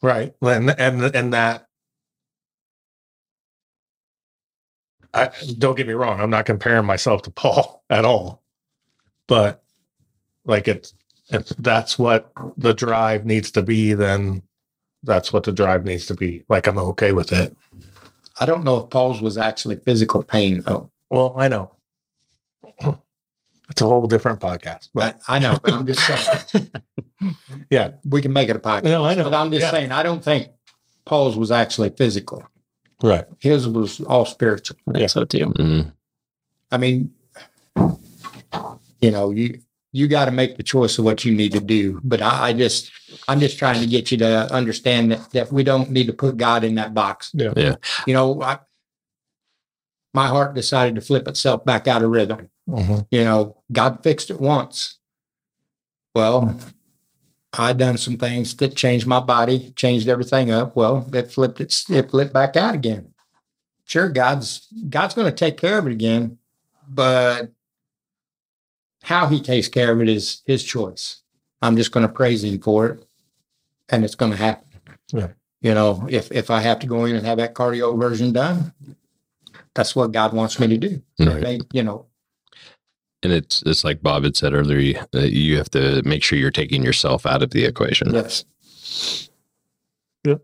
[0.03, 0.35] right?
[0.43, 1.67] And and and that.
[5.15, 6.21] I don't get me wrong.
[6.21, 8.43] I'm not comparing myself to Paul at all,
[9.29, 9.63] but
[10.45, 10.95] like it's
[11.31, 14.43] if that's what the drive needs to be, then
[15.05, 16.45] that's what the drive needs to be.
[16.49, 17.57] Like I'm okay with it.
[18.41, 20.91] I don't know if Paul's was actually physical pain though.
[21.11, 21.71] Well, I know.
[23.71, 24.91] It's a whole different podcast.
[24.93, 26.01] But But I know, but I'm just
[26.53, 26.71] saying
[27.71, 27.93] yeah.
[28.05, 28.85] we can make it a podcast.
[28.85, 29.25] No, I know.
[29.25, 29.71] But I'm just Yeah.
[29.71, 30.49] saying I don't think
[31.07, 32.45] Paul's was actually physical.
[33.03, 33.25] Right.
[33.41, 34.77] His was all spiritual.
[34.89, 35.07] I think Yeah.
[35.07, 35.47] so too.
[35.57, 35.93] mm,
[36.71, 37.13] I mean,
[39.01, 39.61] you know, you
[39.95, 42.01] you got to make the choice of what you need to do.
[42.03, 42.91] But I, I just
[43.29, 46.37] I'm just trying to get you to understand that that we don't need to put
[46.37, 47.31] God in that box.
[47.33, 47.53] Yeah.
[47.57, 47.77] Yeah.
[48.05, 48.59] You know, I,
[50.13, 52.51] my heart decided to flip itself back out of rhythm.
[52.69, 53.07] Mhm.
[53.13, 54.99] You know, God fixed it once.
[56.13, 56.59] Well,
[57.57, 60.75] I done some things that changed my body, changed everything up.
[60.75, 63.15] Well, it flipped it, it flipped back out again.
[63.85, 66.39] Sure, God's God's going to take care of it again,
[66.89, 67.53] but
[69.05, 71.23] how He takes care of it is His choice.
[71.63, 73.07] I'm just going to praise Him for it,
[73.89, 74.67] and it's going to happen.
[75.13, 75.29] Yeah.
[75.61, 78.73] You know, if if I have to go in and have that cardioversion done,
[79.75, 81.03] that's what God wants me to do.
[81.19, 81.43] Right.
[81.43, 82.07] They- you know,
[83.23, 84.79] and it's it's like Bob had said earlier.
[84.79, 88.13] You, uh, you have to make sure you're taking yourself out of the equation.
[88.13, 88.45] Yes.
[90.25, 90.43] Yep.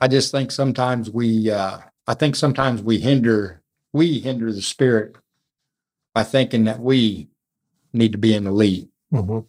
[0.00, 3.62] I just think sometimes we, uh, I think sometimes we hinder,
[3.92, 5.16] we hinder the spirit
[6.18, 7.28] by thinking that we
[7.92, 8.88] need to be in the lead.
[9.12, 9.46] Mhm.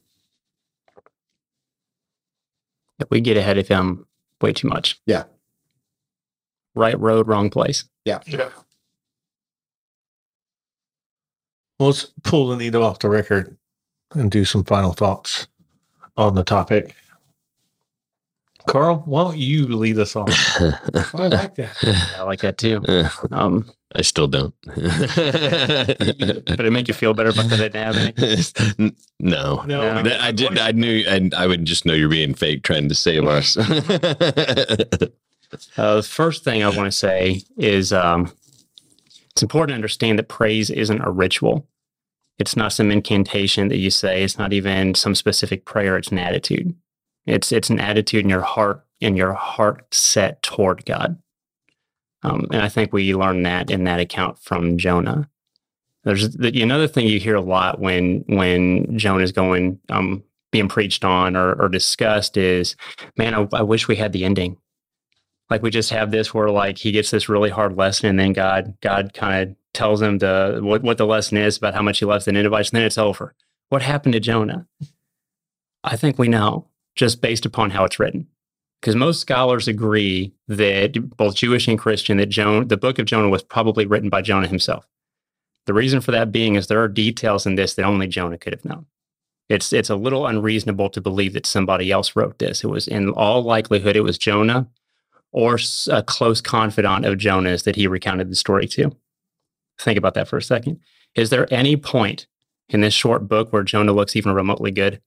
[3.10, 4.06] We get ahead of him
[4.40, 5.02] way too much.
[5.08, 5.24] Yeah.
[6.76, 7.86] Right road, wrong place.
[8.06, 8.20] Yeah.
[11.80, 13.58] Well, let's pull the needle off the record
[14.12, 15.48] and do some final thoughts
[16.18, 16.96] on the topic.
[18.68, 20.28] Carl, why don't you lead us on?
[20.30, 22.14] I like that.
[22.16, 22.84] I like that too.
[23.32, 24.54] Um, I still don't.
[24.66, 24.76] but
[26.60, 28.44] it make you feel better about that I didn't have any.
[28.80, 29.64] N- no.
[29.64, 30.04] No.
[30.04, 30.60] That- I did.
[30.60, 31.04] I knew.
[31.10, 33.58] I, I would just know you're being fake, trying to save us.
[35.78, 38.32] Uh, the first thing I want to say is um,
[39.32, 41.68] it's important to understand that praise isn't a ritual.
[42.38, 44.22] It's not some incantation that you say.
[44.24, 45.98] It's not even some specific prayer.
[45.98, 46.76] It's an attitude.
[47.26, 51.18] It's it's an attitude in your heart, in your heart set toward God.
[52.24, 55.30] Um, and I think we learn that in that account from Jonah.
[56.04, 60.70] There's the, another thing you hear a lot when when Jonah is going um, being
[60.70, 62.76] preached on or, or discussed is,
[63.18, 64.58] man, I, I wish we had the ending.
[65.50, 68.34] Like we just have this where like he gets this really hard lesson and then
[68.34, 72.00] God God kind of tells him the what, what the lesson is about how much
[72.00, 73.34] he loves the Ninevites, and then it's over.
[73.70, 74.68] What happened to Jonah?
[75.84, 78.28] I think we know just based upon how it's written.
[78.80, 83.30] Because most scholars agree that both Jewish and Christian that Jonah, the book of Jonah
[83.30, 84.88] was probably written by Jonah himself.
[85.66, 88.54] The reason for that being is there are details in this that only Jonah could
[88.54, 88.86] have known.
[89.50, 92.64] It's it's a little unreasonable to believe that somebody else wrote this.
[92.64, 94.68] It was in all likelihood it was Jonah
[95.32, 95.60] or
[95.90, 98.96] a close confidant of Jonah's that he recounted the story to.
[99.80, 100.80] Think about that for a second.
[101.16, 102.28] Is there any point
[102.70, 105.02] in this short book where Jonah looks even remotely good?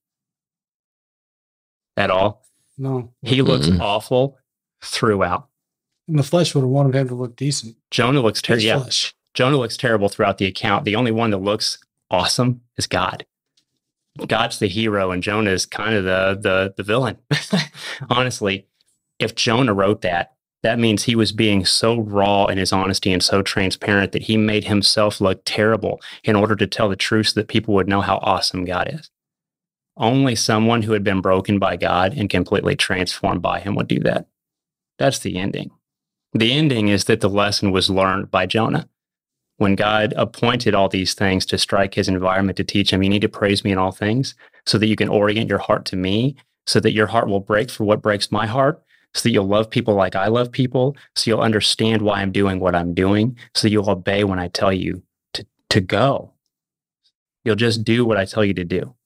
[1.97, 2.45] At all?
[2.79, 3.12] No.
[3.23, 3.81] He looks Mm-mm.
[3.81, 4.39] awful
[4.83, 5.49] throughout.
[6.09, 7.77] And the flesh would have wanted him to look decent.
[7.91, 8.64] Jonah looks terrible.
[8.64, 8.85] Yeah.
[9.35, 10.85] Jonah looks terrible throughout the account.
[10.85, 11.79] The only one that looks
[12.11, 13.25] awesome is God.
[14.27, 17.16] God's the hero, and Jonah is kind of the the the villain.
[18.11, 18.66] Honestly,
[19.18, 23.23] if Jonah wrote that, that means he was being so raw in his honesty and
[23.23, 27.41] so transparent that he made himself look terrible in order to tell the truth so
[27.41, 29.11] that people would know how awesome God is.
[30.03, 34.00] Only someone who had been broken by God and completely transformed by him would do
[34.00, 34.26] that.
[34.98, 35.70] That's the ending.
[36.32, 38.88] The ending is that the lesson was learned by Jonah.
[39.59, 43.22] When God appointed all these things to strike his environment to teach him, you need
[43.22, 44.34] to praise me in all things
[44.66, 46.34] so that you can orient your heart to me,
[46.66, 48.82] so that your heart will break for what breaks my heart,
[49.14, 52.59] so that you'll love people like I love people, so you'll understand why I'm doing
[52.59, 56.32] what I'm doing, so you'll obey when I tell you to, to go.
[57.44, 58.96] You'll just do what I tell you to do.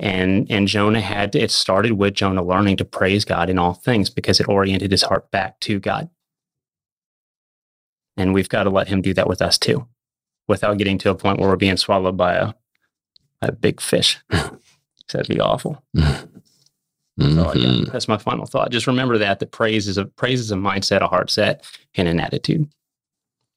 [0.00, 3.74] And and Jonah had to, it started with Jonah learning to praise God in all
[3.74, 6.08] things because it oriented his heart back to God.
[8.16, 9.86] And we've got to let him do that with us too,
[10.48, 12.54] without getting to a point where we're being swallowed by a,
[13.42, 14.18] a big fish.
[14.30, 15.82] That'd be awful.
[15.92, 17.56] That's, all I got.
[17.56, 17.92] Mhm.
[17.92, 18.70] That's my final thought.
[18.70, 21.62] Just remember that that praise is a praise is a mindset, a heart set,
[21.94, 22.68] and an attitude.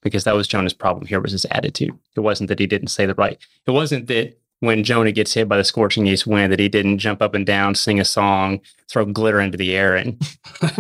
[0.02, 1.98] Because that was Jonah's problem here was his attitude.
[2.18, 3.38] It wasn't that he didn't say the right.
[3.66, 7.00] It wasn't that when Jonah gets hit by the scorching east wind that he didn't
[7.00, 10.14] jump up and down, sing a song, throw glitter into the air, and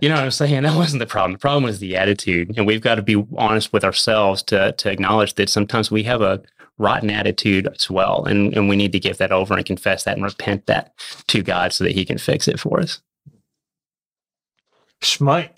[0.00, 0.62] you know what I'm saying?
[0.62, 1.32] That wasn't the problem.
[1.32, 2.56] The problem was the attitude.
[2.56, 6.20] And we've got to be honest with ourselves to to acknowledge that sometimes we have
[6.20, 6.40] a
[6.78, 8.24] rotten attitude as well.
[8.24, 10.92] And and we need to give that over and confess that and repent that
[11.26, 13.00] to God so that He can fix it for us.
[15.02, 15.50] Schmike.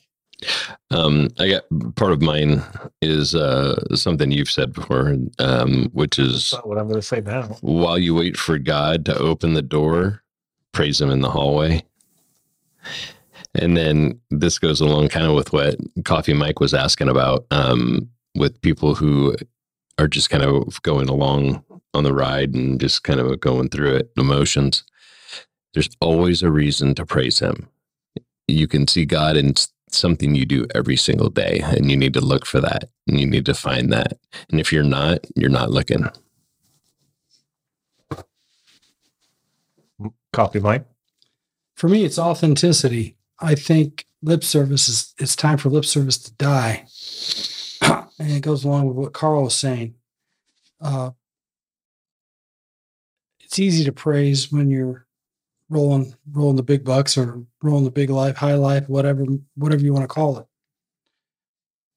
[0.91, 1.65] Um, I got
[1.97, 2.63] part of mine
[3.03, 7.43] is uh, something you've said before, um, which is what I'm going to say now.
[7.61, 10.23] while you wait for God to open the door,
[10.73, 11.83] praise Him in the hallway.
[13.55, 18.09] And then this goes along kind of with what Coffee Mike was asking about um,
[18.37, 19.35] with people who
[19.99, 21.65] are just kind of going along
[21.95, 24.85] on the ride and just kind of going through it, emotions.
[25.75, 27.69] There's always a reason to praise Him.
[28.47, 29.55] You can see God in
[29.95, 33.27] something you do every single day, and you need to look for that and you
[33.27, 34.19] need to find that.
[34.51, 36.07] And if you're not, you're not looking.
[40.33, 40.87] Coffee, Mike.
[41.75, 43.17] For me, it's authenticity.
[43.41, 46.87] I think lip service is it's time for lip service to die.
[48.19, 49.95] and it goes along with what Carl was saying.
[50.81, 51.11] Uh,
[53.41, 55.07] it's easy to praise when you're
[55.71, 59.93] rolling rolling the big bucks or rolling the big life, high life, whatever whatever you
[59.93, 60.47] want to call it.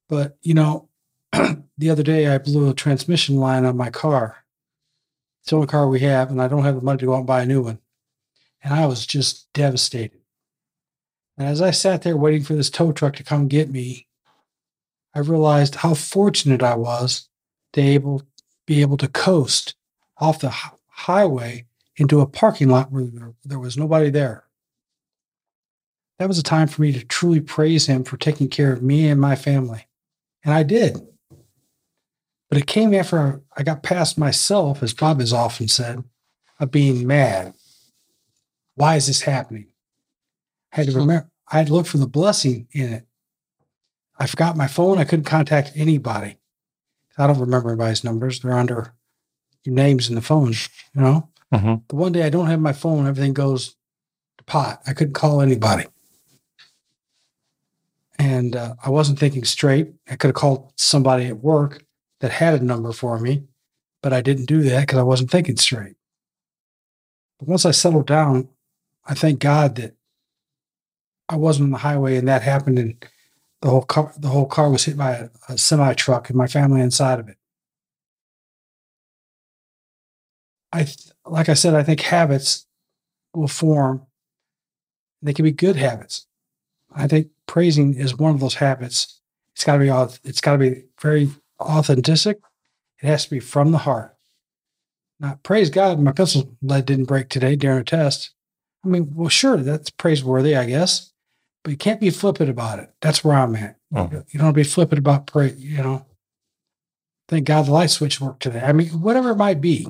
[0.10, 0.90] But you know,
[1.78, 4.44] the other day I blew a transmission line on my car.
[5.42, 7.20] It's the only car we have, and I don't have the money to go out
[7.20, 7.80] and buy a new one.
[8.64, 10.20] And I was just devastated.
[11.38, 14.08] And as I sat there waiting for this tow truck to come get me,
[15.16, 17.28] I realized how fortunate I was
[17.74, 18.24] to able
[18.68, 19.76] be able to coast
[20.18, 21.66] off the hi- highway
[22.02, 23.08] into a parking lot where
[23.46, 24.44] there, was nobody there.
[26.18, 29.08] That was a time for me to truly praise him for taking care of me
[29.08, 29.88] and my family.
[30.44, 31.00] And I did.
[32.50, 36.04] But it came after I got past myself, as Bob has often said,
[36.60, 37.54] of being mad.
[38.74, 39.68] Why is this happening?
[40.74, 41.00] I had to hmm.
[41.00, 43.08] remember, I had to look for the blessing in it.
[44.18, 44.98] I forgot my phone.
[44.98, 46.38] I couldn't contact anybody.
[47.16, 48.40] I don't remember anybody's numbers.
[48.40, 48.96] They're under
[49.64, 50.54] your names in the phone,
[50.96, 51.31] you know?
[51.54, 51.88] Mhm.
[51.88, 53.76] The one day I don't have my phone, everything goes
[54.38, 54.82] to pot.
[54.88, 55.86] I couldn't call anybody.
[58.18, 59.94] And uh, I wasn't thinking straight.
[60.10, 61.84] I could have called somebody at work
[62.20, 63.44] that had a number for me,
[64.02, 65.96] but I didn't do that because I wasn't thinking straight.
[67.40, 68.50] But once I settled down,
[69.06, 69.96] I thank God that
[71.28, 73.04] I wasn't on the highway and that happened and
[73.62, 76.48] the whole car the whole car was hit by a, a semi truck and my
[76.48, 77.38] family inside of it.
[80.74, 80.88] I
[81.26, 82.66] like I said, I think habits
[83.34, 84.06] will form.
[85.22, 86.26] They can be good habits.
[86.94, 89.20] I think praising is one of those habits.
[89.56, 89.90] It's got to be
[90.30, 92.40] it's got to be very authentic.
[93.02, 94.16] It has to be from the heart.
[95.20, 98.32] Not praise God, my pencil lead didn't break today during a test.
[98.84, 101.12] I mean, well, sure, that's praiseworthy, I guess,
[101.64, 102.92] but you can't be flippant about it.
[103.02, 103.78] That's where I'm at.
[103.94, 104.26] Mhm.
[104.34, 105.60] You don't be flippant about praise.
[105.60, 106.06] You know,
[107.28, 108.62] thank God the light switch worked today.
[108.62, 109.88] I mean, whatever it might be.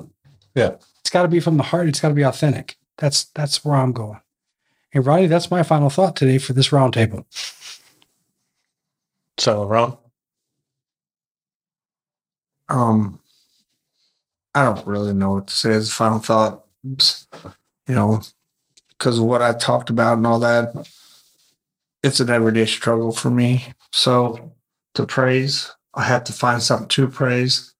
[0.54, 0.72] Yeah.
[1.00, 1.88] it's got to be from the heart.
[1.88, 2.76] It's got to be authentic.
[2.98, 4.20] That's that's where I'm going.
[4.94, 7.24] And Ronnie, that's my final thought today for this roundtable.
[9.38, 9.96] So, Ron,
[12.68, 13.20] Um,
[14.54, 16.64] I don't really know what to say as a final thought.
[16.82, 18.20] You know,
[18.90, 20.88] because of what I talked about and all that,
[22.02, 23.72] it's an everyday struggle for me.
[23.92, 24.52] So
[24.94, 27.71] to praise, I have to find something to praise.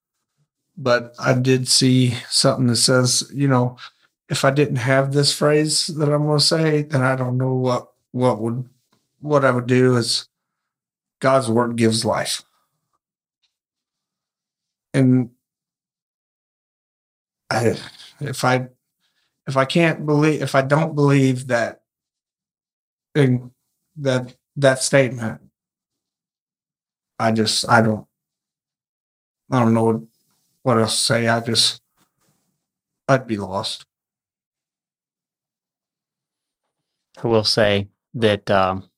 [0.76, 3.76] But I did see something that says, you know,
[4.28, 7.54] if I didn't have this phrase that I'm going to say, then I don't know
[7.54, 8.68] what what would
[9.20, 10.28] what I would do is
[11.20, 12.42] God's word gives life.
[14.94, 15.30] And
[17.50, 17.76] I,
[18.20, 18.68] if I
[19.46, 21.82] if I can't believe if I don't believe that
[23.14, 23.50] in
[23.96, 25.40] that that statement,
[27.18, 28.06] I just I don't
[29.50, 30.08] I don't know
[30.62, 31.28] what else to say.
[31.28, 31.80] I just
[33.08, 33.84] I'd be lost.
[37.22, 38.88] I will say that um,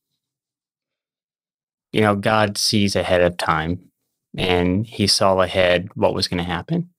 [1.93, 3.81] you know God sees ahead of time,
[4.37, 6.91] and He saw ahead what was going to happen,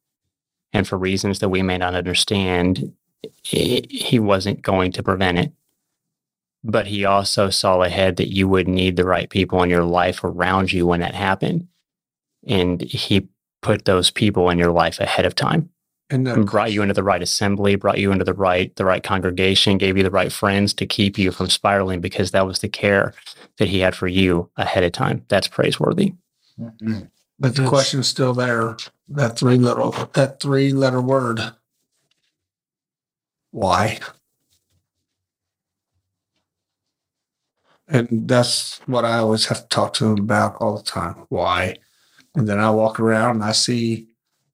[0.74, 2.94] and for reasons that we may not understand,
[3.44, 5.52] he he wasn't going to prevent it.
[6.64, 10.24] But He also saw ahead that you would need the right people in your life
[10.24, 11.68] around you when that happened,
[12.46, 13.30] and He
[13.66, 15.70] put those people in your life ahead of time
[16.12, 19.04] And and brought you into the right assembly, brought you into the right the right
[19.04, 22.70] congregation, gave you the right friends to keep you from spiraling because that was the
[22.70, 23.14] care
[23.60, 25.26] that he had for you ahead of time.
[25.30, 26.14] That's praiseworthy.
[26.60, 27.12] Mhm.
[27.40, 28.78] But the question is still there.
[29.10, 31.42] That three little that three letter word.
[33.52, 34.00] Why?
[37.88, 41.26] And that's what I always have to talk to him about all the time.
[41.30, 41.78] Why?
[42.36, 44.08] And then I walk around and I see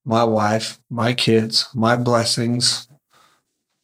[0.05, 2.88] my wife, my kids, my blessings,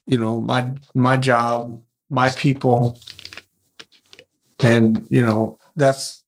[0.05, 2.99] you know, my my job, my people.
[4.59, 6.23] And, you know, that's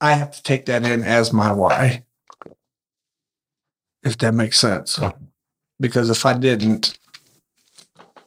[0.00, 2.04] I have to take that in as my why.
[4.02, 4.98] If that makes sense.
[5.80, 6.98] Because if I didn't,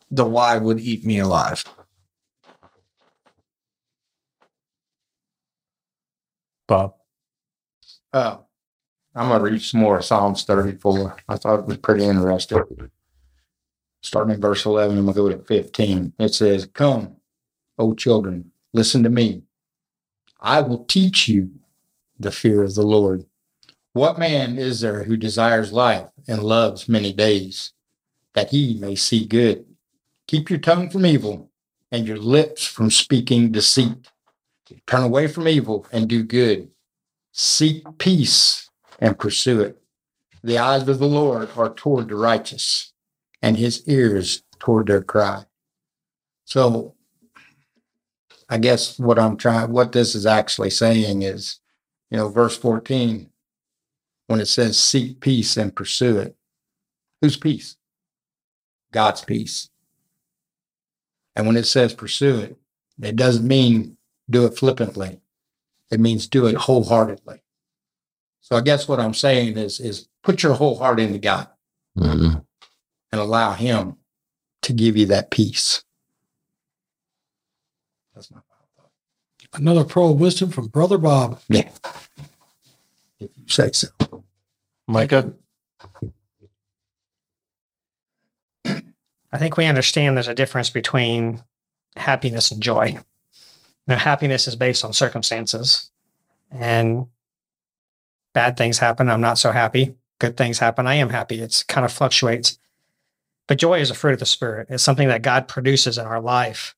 [0.09, 1.63] the why would eat me alive.
[6.67, 7.00] Bob.
[8.13, 8.37] Uh,
[9.15, 11.17] I'm gonna read some more Psalms 34.
[11.27, 12.61] I thought it was pretty interesting.
[14.01, 16.13] Starting in verse 11, I'm gonna go to 15.
[16.17, 17.17] It says, "Come,
[17.77, 19.43] O children, listen to me.
[20.39, 21.51] I will teach you
[22.19, 23.25] the fear of the Lord.
[23.93, 27.73] What man is there who desires life and loves many days,
[28.33, 29.65] that he may see good?
[30.27, 31.51] Keep your tongue from evil
[31.91, 34.07] and your lips from speaking deceit.
[34.87, 36.71] Turn away from evil and do good."
[37.31, 38.69] Seek peace
[38.99, 39.81] and pursue it.
[40.43, 42.93] The eyes of the Lord are toward the righteous,
[43.41, 45.45] and his ears toward their cry.
[46.45, 46.95] So,
[48.49, 51.59] I guess what I'm trying, what this is actually saying is,
[52.09, 53.29] you know, verse 14,
[54.27, 56.35] when it says seek peace and pursue it,
[57.21, 57.77] whose peace?
[58.91, 59.69] God's peace.
[61.35, 62.57] And when it says pursue it,
[63.01, 63.95] it doesn't mean
[64.29, 65.20] do it flippantly.
[65.91, 67.43] It means do it wholeheartedly.
[68.39, 71.47] So I guess what I'm saying is, is put your whole heart into God
[71.97, 72.45] Mhm.
[73.11, 73.97] and allow Him
[74.63, 75.83] to give you that peace.
[78.15, 78.89] That's my thought.
[79.53, 81.41] Another pro of wisdom from Brother Bob.
[81.49, 81.69] Yeah.
[83.19, 83.89] If you say so.
[84.87, 85.33] Micah.
[89.33, 91.41] I think we understand there's a difference between
[91.95, 92.99] happiness and joy.
[93.91, 95.91] Now, happiness is based on circumstances,
[96.49, 97.07] and
[98.33, 99.09] bad things happen.
[99.09, 99.95] I'm not so happy.
[100.17, 100.87] Good things happen.
[100.87, 101.41] I am happy.
[101.41, 102.57] It's kind of fluctuates.
[103.49, 104.67] But joy is a fruit of the spirit.
[104.69, 106.73] It's something that God produces in our life.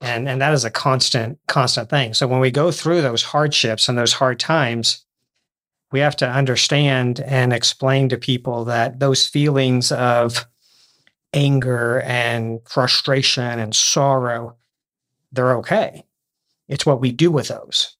[0.00, 2.14] And, and that is a constant, constant thing.
[2.14, 5.04] So when we go through those hardships and those hard times,
[5.92, 10.46] we have to understand and explain to people that those feelings of
[11.34, 14.56] anger and frustration and sorrow,
[15.32, 16.06] they're okay.
[16.70, 17.96] It's what we do with those.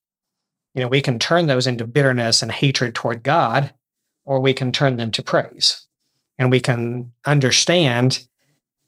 [0.75, 3.75] You know, we can turn those into bitterness and hatred toward God,
[4.25, 5.85] or we can turn them to praise.
[6.39, 8.27] And we can understand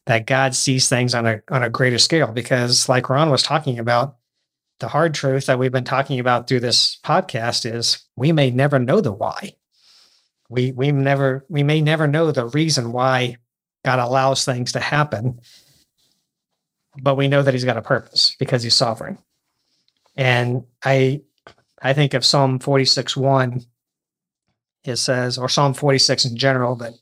[0.06, 3.78] that God sees things on a on a greater scale because like Ron was talking
[3.78, 4.16] about,
[4.78, 8.78] the hard truth that we've been talking about through this podcast is we may never
[8.78, 9.54] know the why.
[10.48, 13.36] We we never we may never know the reason why
[13.84, 15.40] God allows things to happen,
[17.02, 19.18] but we know that He's got a purpose because He's sovereign.
[20.16, 21.22] And I
[21.80, 23.64] I think of Psalm 46 1,
[24.84, 26.92] it says, or Psalm 46 in general, but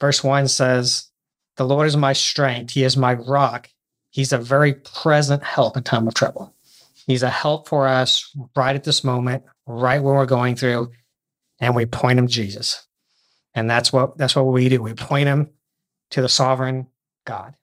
[0.00, 1.08] verse 1 says,
[1.56, 3.70] The Lord is my strength, He is my rock.
[4.10, 6.54] He's a very present help in time of trouble.
[7.06, 10.90] He's a help for us right at this moment, right when we're going through,
[11.60, 12.86] and we point him Jesus.
[13.54, 14.82] And that's what that's what we do.
[14.82, 15.50] We point him
[16.10, 16.86] to the sovereign
[17.24, 17.54] God.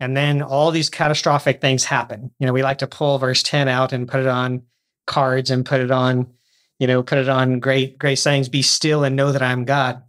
[0.00, 2.30] And then all these catastrophic things happen.
[2.38, 4.62] You know, we like to pull verse 10 out and put it on
[5.06, 6.26] cards and put it on,
[6.78, 10.02] you know, put it on great, great sayings, be still and know that I'm God.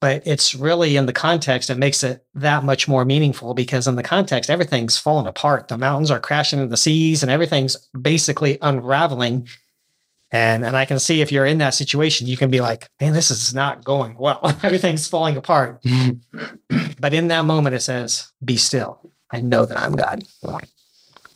[0.00, 3.96] But it's really in the context, it makes it that much more meaningful because in
[3.96, 5.68] the context, everything's falling apart.
[5.68, 9.48] The mountains are crashing into the seas and everything's basically unraveling.
[10.30, 13.12] And and I can see if you're in that situation, you can be like, man,
[13.14, 14.40] this is not going well.
[14.62, 15.82] Everything's falling apart.
[15.82, 16.92] Mm-hmm.
[17.00, 19.10] but in that moment, it says, be still.
[19.32, 20.24] I know that I'm God.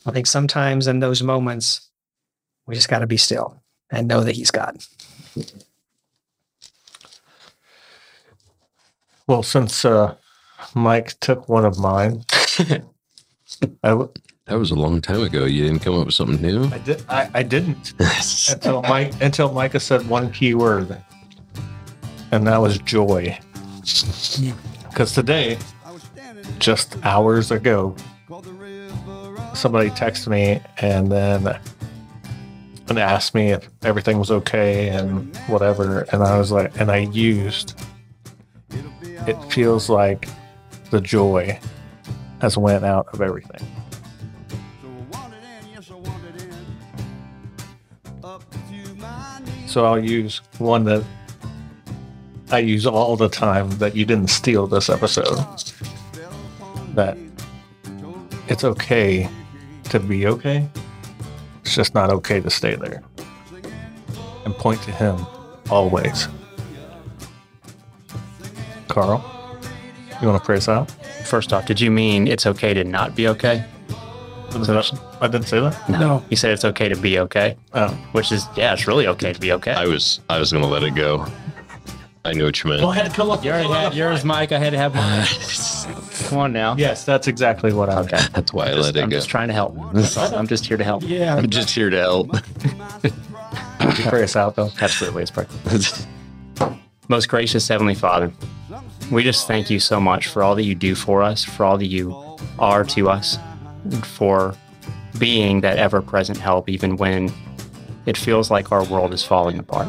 [0.07, 1.89] I think sometimes in those moments,
[2.67, 4.79] we just got to be still and know that He's God.
[9.27, 10.17] Well, since uh,
[10.75, 12.25] Mike took one of mine,
[12.59, 14.13] I, w-
[14.47, 15.45] That was a long time ago.
[15.47, 16.65] You didn't come up with something new.
[16.67, 17.03] I did.
[17.09, 17.95] I, I didn't
[18.51, 21.01] until Mike until Micah said one key word,
[22.33, 23.39] and that was joy.
[24.91, 25.59] Because today,
[26.59, 27.95] just hours ago,
[29.55, 31.59] somebody texted me and then
[32.89, 36.99] and asked me if everything was okay and whatever, and I was like, and I
[36.99, 37.81] used.
[39.27, 40.29] It feels like
[40.91, 41.59] the joy
[42.41, 43.67] has went out of everything.
[49.67, 51.03] So I'll use one that
[52.53, 55.39] I use all the time that you didn't steal this episode.
[56.95, 57.17] That
[58.49, 59.29] it's okay
[59.85, 60.69] to be okay.
[61.63, 63.03] It's just not okay to stay there.
[64.45, 65.27] And point to him
[65.71, 66.29] always.
[68.89, 69.25] Carl,
[70.21, 70.91] you want to pray us out?
[71.25, 73.65] First off, did you mean it's okay to not be okay?
[74.53, 74.83] Did I,
[75.21, 75.89] I didn't say that.
[75.89, 76.23] No.
[76.31, 79.41] You said it's okay to be okay, Oh, which is yeah, it's really okay to
[79.41, 79.73] be okay.
[79.73, 81.27] I was I was gonna let it go.
[82.27, 82.83] I knew what you meant.
[82.83, 83.45] ahead, come up.
[83.45, 84.51] you already had yours, Mike.
[84.53, 85.27] I had to have mine.
[86.29, 86.75] Come on now.
[86.77, 88.01] Yes, that's exactly what I.
[88.01, 88.19] Okay.
[88.33, 89.17] That's why I let it I'm go.
[89.17, 89.77] just trying to help.
[89.79, 91.03] I'm just here to help.
[91.05, 91.37] Yeah.
[91.37, 92.33] I'm just here to help.
[93.03, 93.13] Would
[94.09, 94.71] pray us out though?
[94.81, 96.07] Absolutely, it's perfect.
[97.09, 98.33] Most gracious Heavenly Father,
[99.11, 101.77] we just thank you so much for all that you do for us, for all
[101.77, 102.17] that you
[102.59, 103.37] are to us,
[103.85, 104.55] and for
[105.19, 107.31] being that ever present help, even when
[108.07, 109.89] it feels like our world is falling apart.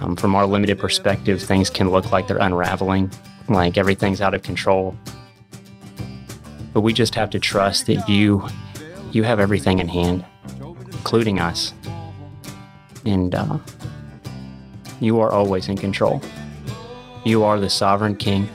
[0.00, 3.10] Um, from our limited perspective, things can look like they're unraveling,
[3.48, 4.96] like everything's out of control.
[6.74, 8.46] But we just have to trust that you,
[9.12, 10.24] you have everything in hand,
[10.60, 11.72] including us.
[13.06, 13.58] And uh,
[15.00, 16.20] you are always in control.
[17.24, 18.48] You are the sovereign king.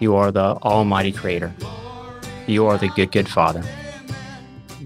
[0.00, 1.54] You are the almighty creator.
[2.46, 3.64] You are the good, good father.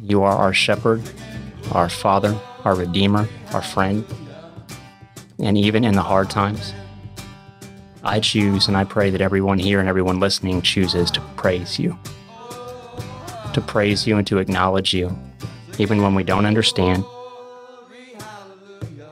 [0.02, 1.02] You are our shepherd,
[1.72, 4.04] our father, our redeemer, our friend.
[5.42, 6.74] And even in the hard times,
[8.02, 11.98] I choose and I pray that everyone here and everyone listening chooses to praise you.
[13.54, 15.16] To praise you and to acknowledge you,
[15.78, 17.04] even when we don't understand,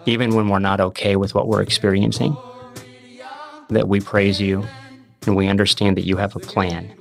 [0.07, 2.37] even when we're not okay with what we're experiencing,
[3.71, 4.65] that we praise you
[5.27, 6.95] and we understand that you have a plan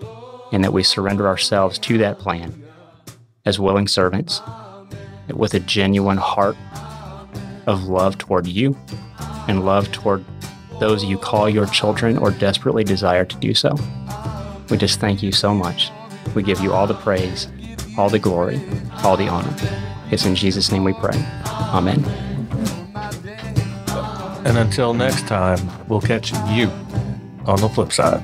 [0.52, 2.64] and that we surrender ourselves to that plan
[3.46, 4.42] as willing servants
[5.34, 6.56] with a genuine heart
[7.66, 8.76] of love toward you
[9.48, 10.24] and love toward
[10.80, 13.76] those you call your children or desperately desire to do so.
[14.70, 15.92] We just thank you so much.
[16.36, 17.48] We give you all the praise,
[17.98, 18.62] all the glory,
[19.04, 19.56] all the honor.
[20.12, 21.18] It's in Jesus' name we pray.
[21.48, 22.04] Amen.
[24.46, 26.70] And until next time, we'll catch you
[27.46, 28.24] on the flip side.